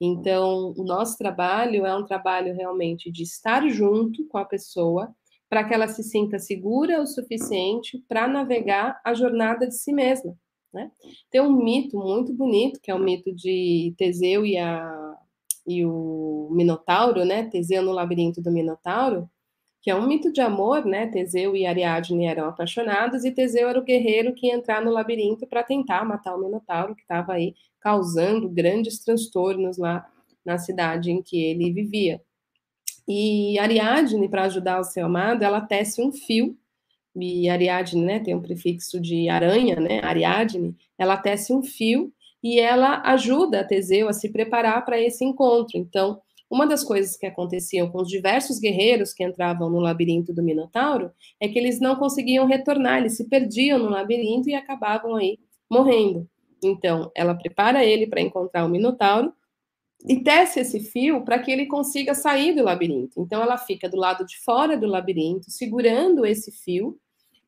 [0.00, 5.14] Então, o nosso trabalho é um trabalho realmente de estar junto com a pessoa
[5.46, 10.34] para que ela se sinta segura o suficiente para navegar a jornada de si mesma.
[10.72, 10.90] Né?
[11.30, 15.14] Tem um mito muito bonito, que é o mito de Teseu e, a,
[15.66, 17.44] e o Minotauro, né?
[17.50, 19.28] Teseu no labirinto do Minotauro,
[19.82, 21.08] que é um mito de amor, né?
[21.08, 25.44] Teseu e Ariadne eram apaixonados e Teseu era o guerreiro que ia entrar no labirinto
[25.44, 30.08] para tentar matar o Minotauro, que estava aí causando grandes transtornos lá
[30.44, 32.22] na cidade em que ele vivia.
[33.08, 36.56] E Ariadne, para ajudar o seu amado, ela tece um fio,
[37.16, 42.60] e Ariadne, né, tem um prefixo de aranha, né, Ariadne, ela tece um fio e
[42.60, 45.76] ela ajuda Teseu a se preparar para esse encontro.
[45.76, 46.20] Então,
[46.52, 51.10] uma das coisas que aconteciam com os diversos guerreiros que entravam no labirinto do Minotauro
[51.40, 55.38] é que eles não conseguiam retornar, eles se perdiam no labirinto e acabavam aí
[55.70, 56.28] morrendo.
[56.62, 59.32] Então, ela prepara ele para encontrar o Minotauro
[60.06, 63.18] e tece esse fio para que ele consiga sair do labirinto.
[63.18, 66.98] Então, ela fica do lado de fora do labirinto, segurando esse fio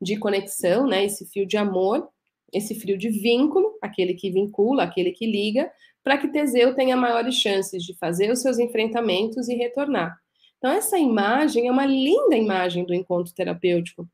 [0.00, 2.08] de conexão, né, esse fio de amor,
[2.50, 5.70] esse fio de vínculo, aquele que vincula, aquele que liga,
[6.04, 10.16] para que Teseu tenha maiores chances de fazer os seus enfrentamentos e retornar.
[10.58, 14.06] Então, essa imagem é uma linda imagem do encontro terapêutico,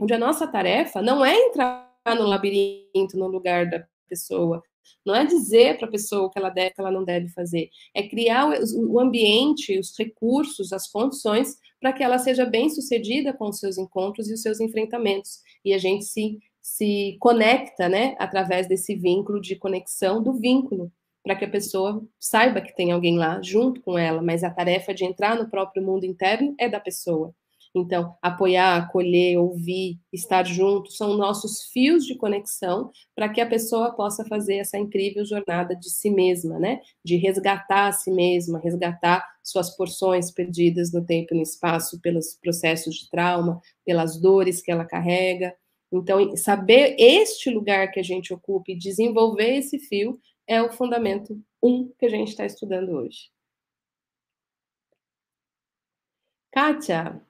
[0.00, 4.62] onde a nossa tarefa não é entrar no labirinto, no lugar da pessoa,
[5.04, 7.28] não é dizer para a pessoa o que ela deve, o que ela não deve
[7.28, 13.32] fazer, é criar o ambiente, os recursos, as condições para que ela seja bem sucedida
[13.32, 15.40] com os seus encontros e os seus enfrentamentos.
[15.64, 20.90] E a gente se, se conecta, né, através desse vínculo de conexão, do vínculo
[21.26, 24.94] para que a pessoa saiba que tem alguém lá junto com ela, mas a tarefa
[24.94, 27.34] de entrar no próprio mundo interno é da pessoa.
[27.74, 33.90] Então, apoiar, acolher, ouvir, estar junto são nossos fios de conexão para que a pessoa
[33.90, 36.80] possa fazer essa incrível jornada de si mesma, né?
[37.04, 42.38] De resgatar a si mesma, resgatar suas porções perdidas no tempo e no espaço pelos
[42.40, 45.52] processos de trauma, pelas dores que ela carrega.
[45.92, 50.16] Então, saber este lugar que a gente ocupa e desenvolver esse fio
[50.46, 53.30] é o fundamento 1 um que a gente está estudando hoje.
[56.52, 57.20] Kátia,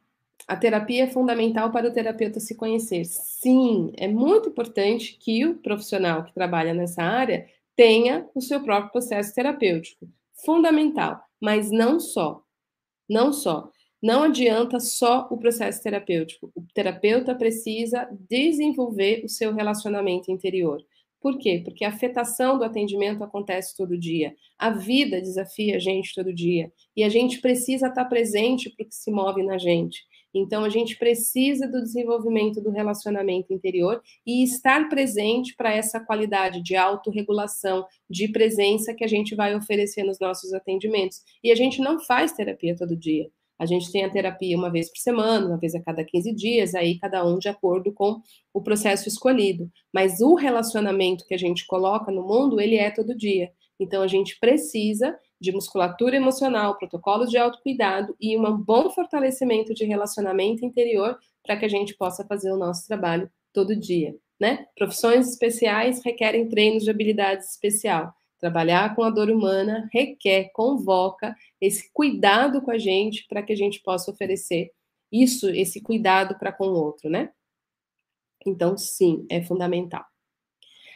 [0.47, 3.05] a terapia é fundamental para o terapeuta se conhecer.
[3.05, 8.93] Sim, é muito importante que o profissional que trabalha nessa área tenha o seu próprio
[8.93, 10.09] processo terapêutico.
[10.45, 12.45] Fundamental, mas não só.
[13.09, 13.71] Não só.
[14.01, 16.53] Não adianta só o processo terapêutico.
[16.55, 20.81] O terapeuta precisa desenvolver o seu relacionamento interior.
[21.21, 21.63] Por quê?
[21.65, 24.35] Porque a afetação do atendimento acontece todo dia.
[24.59, 26.71] A vida desafia a gente todo dia.
[26.97, 30.05] E a gente precisa estar presente para o que se move na gente.
[30.39, 36.63] Então, a gente precisa do desenvolvimento do relacionamento interior e estar presente para essa qualidade
[36.63, 41.23] de autorregulação, de presença que a gente vai oferecer nos nossos atendimentos.
[41.43, 43.31] E a gente não faz terapia todo dia.
[43.59, 46.75] A gente tem a terapia uma vez por semana, uma vez a cada 15 dias,
[46.75, 48.21] aí cada um de acordo com
[48.53, 49.71] o processo escolhido.
[49.93, 53.51] Mas o relacionamento que a gente coloca no mundo, ele é todo dia.
[53.79, 59.85] Então a gente precisa de musculatura emocional, protocolos de autocuidado e um bom fortalecimento de
[59.85, 64.15] relacionamento interior para que a gente possa fazer o nosso trabalho todo dia.
[64.41, 64.67] Né?
[64.77, 68.13] Profissões especiais requerem treinos de habilidades especial.
[68.39, 73.57] Trabalhar com a dor humana requer, convoca esse cuidado com a gente para que a
[73.57, 74.73] gente possa oferecer
[75.11, 77.31] isso, esse cuidado para com o outro, né?
[78.45, 80.05] Então, sim, é fundamental.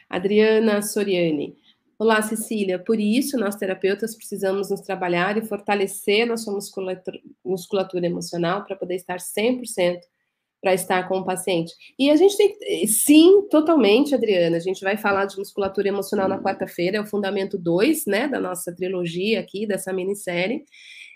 [0.09, 1.57] Adriana Soriani.
[1.99, 2.79] Olá, Cecília.
[2.79, 8.95] Por isso, nós terapeutas precisamos nos trabalhar e fortalecer nossa musculatura, musculatura emocional para poder
[8.95, 10.01] estar 100%
[10.61, 11.73] para estar com o paciente.
[11.99, 14.57] E a gente tem sim, totalmente, Adriana.
[14.57, 18.41] A gente vai falar de musculatura emocional na quarta-feira, é o fundamento 2, né, da
[18.41, 20.65] nossa trilogia aqui, dessa minissérie.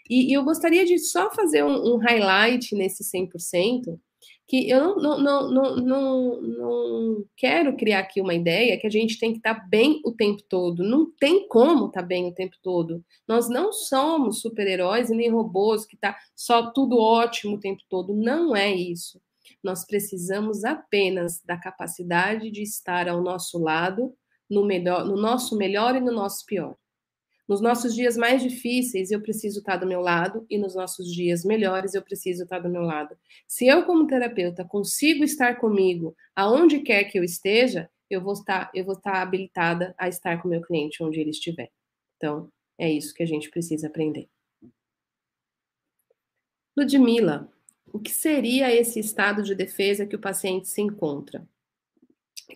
[0.09, 3.99] E, e eu gostaria de só fazer um, um highlight nesse 100%,
[4.47, 9.19] que eu não, não, não, não, não, quero criar aqui uma ideia que a gente
[9.19, 10.83] tem que estar tá bem o tempo todo.
[10.83, 13.03] Não tem como estar tá bem o tempo todo.
[13.27, 18.15] Nós não somos super-heróis e nem robôs que tá só tudo ótimo o tempo todo.
[18.15, 19.19] Não é isso.
[19.65, 24.15] Nós precisamos apenas da capacidade de estar ao nosso lado,
[24.49, 26.77] no, melhor, no nosso melhor e no nosso pior.
[27.49, 31.45] Nos nossos dias mais difíceis, eu preciso estar do meu lado, e nos nossos dias
[31.45, 33.17] melhores, eu preciso estar do meu lado.
[33.47, 38.71] Se eu, como terapeuta, consigo estar comigo aonde quer que eu esteja, eu vou estar,
[38.75, 41.71] eu vou estar habilitada a estar com o meu cliente onde ele estiver.
[42.17, 44.29] Então, é isso que a gente precisa aprender.
[46.77, 47.54] Ludmila,
[47.95, 51.47] o que seria esse estado de defesa que o paciente se encontra?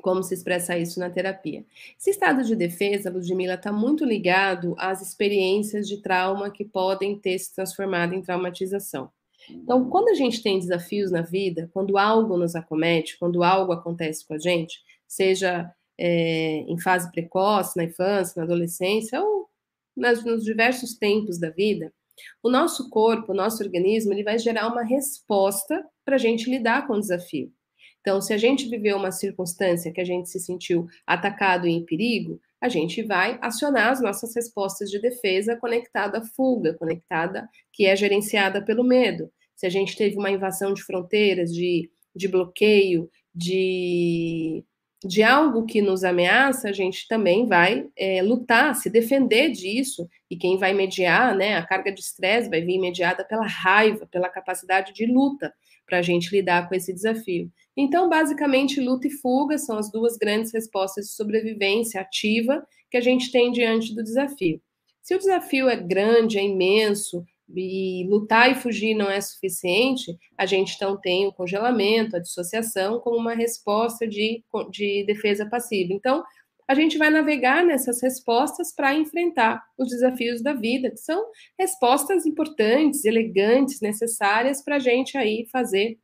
[0.03, 1.64] Como se expressa isso na terapia?
[1.97, 7.39] Esse estado de defesa, Ludmilla, está muito ligado às experiências de trauma que podem ter
[7.39, 9.12] se transformado em traumatização.
[9.49, 14.26] Então, quando a gente tem desafios na vida, quando algo nos acomete, quando algo acontece
[14.26, 19.49] com a gente, seja é, em fase precoce, na infância, na adolescência, ou
[19.97, 21.93] nas, nos diversos tempos da vida,
[22.42, 26.86] o nosso corpo, o nosso organismo, ele vai gerar uma resposta para a gente lidar
[26.86, 27.52] com o desafio.
[28.00, 31.84] Então, se a gente viveu uma circunstância que a gente se sentiu atacado e em
[31.84, 37.86] perigo, a gente vai acionar as nossas respostas de defesa conectada à fuga, conectada que
[37.86, 39.30] é gerenciada pelo medo.
[39.54, 44.64] Se a gente teve uma invasão de fronteiras, de, de bloqueio, de
[45.05, 50.36] de algo que nos ameaça, a gente também vai é, lutar, se defender disso, e
[50.36, 54.92] quem vai mediar, né, a carga de estresse vai vir mediada pela raiva, pela capacidade
[54.92, 55.53] de luta,
[55.86, 57.51] para a gente lidar com esse desafio.
[57.76, 63.01] Então, basicamente, luta e fuga são as duas grandes respostas de sobrevivência ativa que a
[63.01, 64.61] gente tem diante do desafio.
[65.01, 67.24] Se o desafio é grande, é imenso,
[67.55, 73.01] e lutar e fugir não é suficiente, a gente então tem o congelamento, a dissociação,
[73.01, 75.92] como uma resposta de, de defesa passiva.
[75.92, 76.22] Então,
[76.68, 82.26] a gente vai navegar nessas respostas para enfrentar os desafios da vida, que são respostas
[82.26, 85.99] importantes, elegantes, necessárias para a gente aí fazer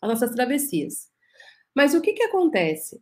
[0.00, 1.10] as nossas travessias.
[1.74, 3.00] Mas o que, que acontece?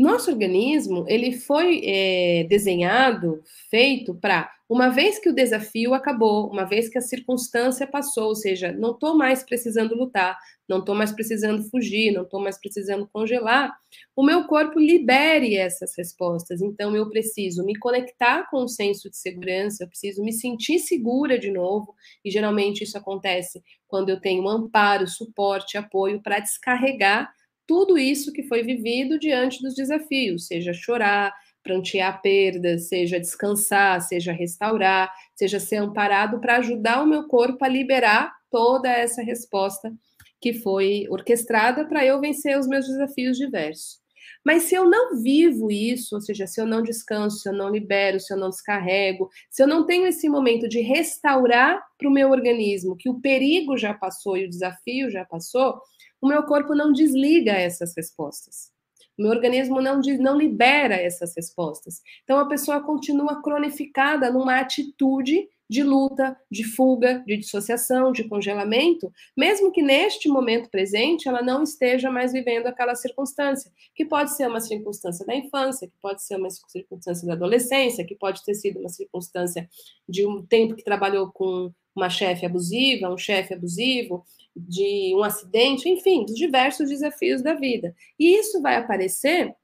[0.00, 6.64] Nosso organismo ele foi é, desenhado, feito para uma vez que o desafio acabou, uma
[6.64, 11.12] vez que a circunstância passou, ou seja, não estou mais precisando lutar, não estou mais
[11.12, 13.76] precisando fugir, não estou mais precisando congelar,
[14.16, 16.62] o meu corpo libere essas respostas.
[16.62, 21.38] Então, eu preciso me conectar com o senso de segurança, eu preciso me sentir segura
[21.38, 21.94] de novo,
[22.24, 27.30] e geralmente isso acontece quando eu tenho amparo, suporte, apoio para descarregar
[27.70, 34.32] tudo isso que foi vivido diante dos desafios, seja chorar, prantear perdas, seja descansar, seja
[34.32, 39.92] restaurar, seja ser amparado para ajudar o meu corpo a liberar toda essa resposta
[40.40, 43.99] que foi orquestrada para eu vencer os meus desafios diversos.
[44.44, 47.68] Mas se eu não vivo isso, ou seja, se eu não descanso, se eu não
[47.68, 52.12] libero, se eu não descarrego, se eu não tenho esse momento de restaurar para o
[52.12, 55.80] meu organismo que o perigo já passou e o desafio já passou,
[56.20, 58.70] o meu corpo não desliga essas respostas.
[59.18, 62.00] O meu organismo não, não libera essas respostas.
[62.24, 69.12] Então, a pessoa continua cronificada numa atitude de luta, de fuga, de dissociação, de congelamento,
[69.36, 74.48] mesmo que neste momento presente ela não esteja mais vivendo aquela circunstância, que pode ser
[74.48, 78.80] uma circunstância da infância, que pode ser uma circunstância da adolescência, que pode ter sido
[78.80, 79.70] uma circunstância
[80.08, 84.24] de um tempo que trabalhou com uma chefe abusiva, um chefe abusivo,
[84.56, 87.94] de um acidente, enfim, dos diversos desafios da vida.
[88.18, 89.54] E isso vai aparecer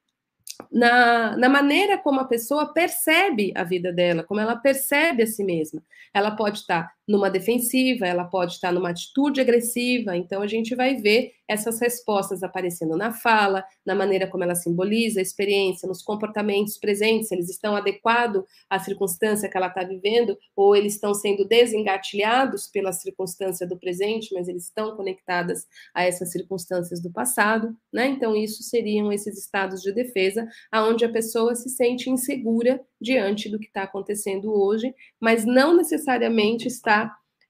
[0.70, 5.44] na, na maneira como a pessoa percebe a vida dela, como ela percebe a si
[5.44, 5.82] mesma.
[6.12, 10.96] Ela pode estar numa defensiva, ela pode estar numa atitude agressiva, então a gente vai
[10.96, 16.76] ver essas respostas aparecendo na fala, na maneira como ela simboliza a experiência, nos comportamentos
[16.76, 22.66] presentes, eles estão adequados à circunstância que ela está vivendo, ou eles estão sendo desengatilhados
[22.66, 28.08] pela circunstância do presente, mas eles estão conectadas a essas circunstâncias do passado, né?
[28.08, 33.58] Então, isso seriam esses estados de defesa, aonde a pessoa se sente insegura diante do
[33.58, 36.95] que está acontecendo hoje, mas não necessariamente está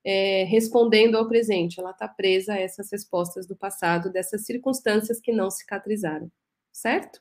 [0.06, 5.32] é, respondendo ao presente, ela está presa a essas respostas do passado, dessas circunstâncias que
[5.32, 6.30] não cicatrizaram,
[6.72, 7.20] certo?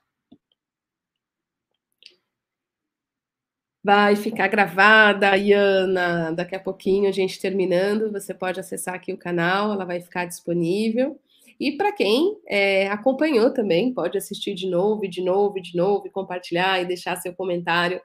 [3.84, 6.32] Vai ficar gravada, Iana.
[6.32, 10.26] Daqui a pouquinho, a gente terminando, você pode acessar aqui o canal, ela vai ficar
[10.26, 11.20] disponível.
[11.60, 16.82] E para quem é, acompanhou também, pode assistir de novo, de novo, de novo, compartilhar
[16.82, 18.02] e deixar seu comentário.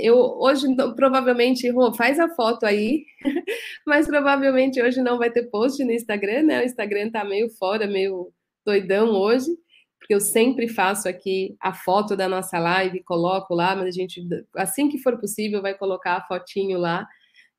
[0.00, 0.66] Eu hoje
[0.96, 3.04] provavelmente, Rô, faz a foto aí,
[3.86, 6.60] mas provavelmente hoje não vai ter post no Instagram, né?
[6.60, 8.32] O Instagram tá meio fora, meio
[8.66, 9.46] doidão hoje,
[9.98, 14.20] porque eu sempre faço aqui a foto da nossa live, coloco lá, mas a gente,
[14.56, 17.06] assim que for possível, vai colocar a fotinho lá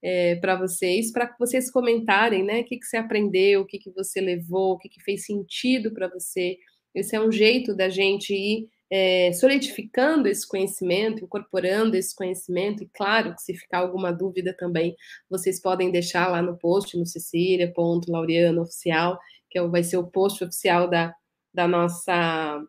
[0.03, 2.59] é, para vocês, para vocês comentarem, né?
[2.59, 5.93] O que, que você aprendeu, o que, que você levou, o que, que fez sentido
[5.93, 6.57] para você.
[6.93, 12.89] Esse é um jeito da gente ir é, solidificando esse conhecimento, incorporando esse conhecimento, e
[12.93, 14.95] claro que se ficar alguma dúvida também,
[15.29, 19.17] vocês podem deixar lá no post, no Cecília.laureano oficial,
[19.49, 21.15] que é vai ser o post oficial da,
[21.53, 22.61] da nossa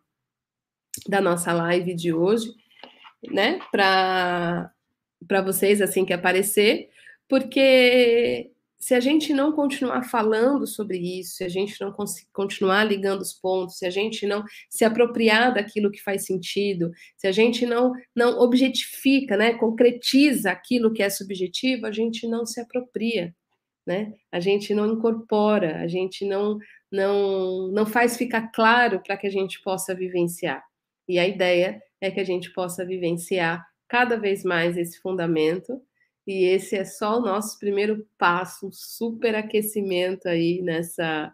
[1.09, 2.55] da nossa live de hoje,
[3.30, 3.59] né?
[3.70, 4.72] Para
[5.45, 6.89] vocês assim que aparecer
[7.29, 8.51] porque
[8.85, 11.91] se a gente não continuar falando sobre isso, se a gente não
[12.31, 17.27] continuar ligando os pontos, se a gente não se apropriar daquilo que faz sentido, se
[17.27, 22.61] a gente não não objetifica, né, concretiza aquilo que é subjetivo, a gente não se
[22.61, 23.35] apropria,
[23.87, 24.12] né?
[24.31, 26.59] A gente não incorpora, a gente não
[26.93, 30.62] não não faz ficar claro para que a gente possa vivenciar.
[31.09, 35.81] E a ideia é que a gente possa vivenciar cada vez mais esse fundamento
[36.27, 41.33] e esse é só o nosso primeiro passo, um super aquecimento aí nessa,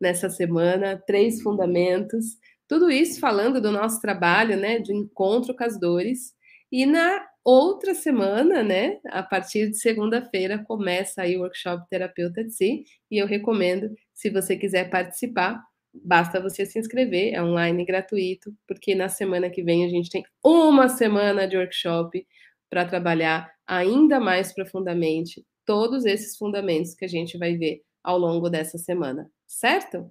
[0.00, 2.38] nessa semana, três fundamentos.
[2.66, 6.32] Tudo isso falando do nosso trabalho, né, de encontro com as dores.
[6.72, 12.52] E na outra semana, né, a partir de segunda-feira, começa aí o workshop Terapeuta de
[12.52, 15.60] Si, e eu recomendo, se você quiser participar,
[15.92, 20.22] basta você se inscrever, é online gratuito, porque na semana que vem a gente tem
[20.44, 22.24] uma semana de workshop
[22.70, 28.48] para trabalhar ainda mais profundamente todos esses fundamentos que a gente vai ver ao longo
[28.48, 30.10] dessa semana, certo?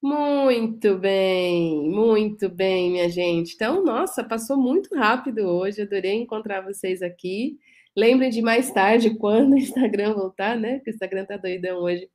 [0.00, 3.54] Muito bem, muito bem, minha gente.
[3.54, 5.82] Então, nossa, passou muito rápido hoje.
[5.82, 7.58] Adorei encontrar vocês aqui.
[7.96, 10.78] Lembrem de mais tarde, quando o Instagram voltar, né?
[10.80, 12.08] Que o Instagram tá doidão hoje.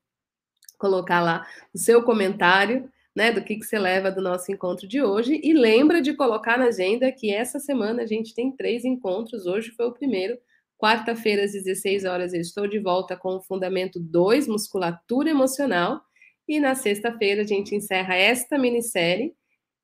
[0.78, 5.02] Colocar lá o seu comentário né, do que, que você leva do nosso encontro de
[5.02, 5.40] hoje.
[5.44, 9.46] E lembra de colocar na agenda que essa semana a gente tem três encontros.
[9.46, 10.38] Hoje foi o primeiro.
[10.78, 16.02] Quarta-feira, às 16 horas, eu estou de volta com o Fundamento 2, Musculatura Emocional.
[16.48, 19.34] E na sexta-feira a gente encerra esta minissérie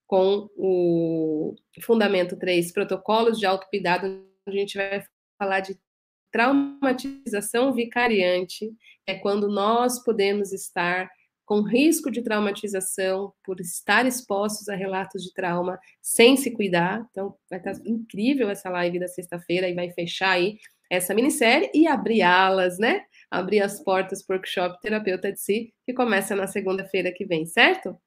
[0.10, 5.04] com o Fundamento 3, Protocolos de Autocuidado, a gente vai
[5.38, 5.78] falar de
[6.32, 8.72] traumatização vicariante,
[9.06, 11.10] é quando nós podemos estar
[11.50, 17.04] com risco de traumatização por estar expostos a relatos de trauma sem se cuidar.
[17.10, 20.60] Então, vai estar incrível essa live da sexta-feira e vai fechar aí
[20.92, 23.04] essa minissérie e abrir alas, né?
[23.32, 27.98] Abrir as portas para workshop Terapeuta de Si, que começa na segunda-feira que vem, certo?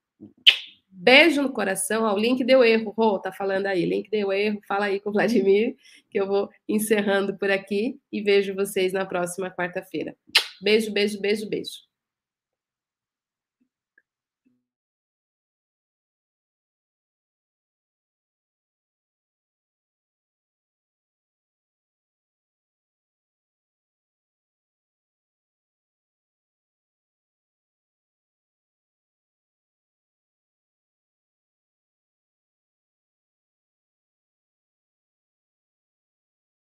[0.88, 2.04] Beijo no coração.
[2.04, 3.84] Ó, o link deu erro, Rô, tá falando aí.
[3.84, 5.74] Link deu erro, fala aí com o Vladimir,
[6.08, 10.14] que eu vou encerrando por aqui e vejo vocês na próxima quarta-feira.
[10.62, 11.91] Beijo, beijo, beijo, beijo.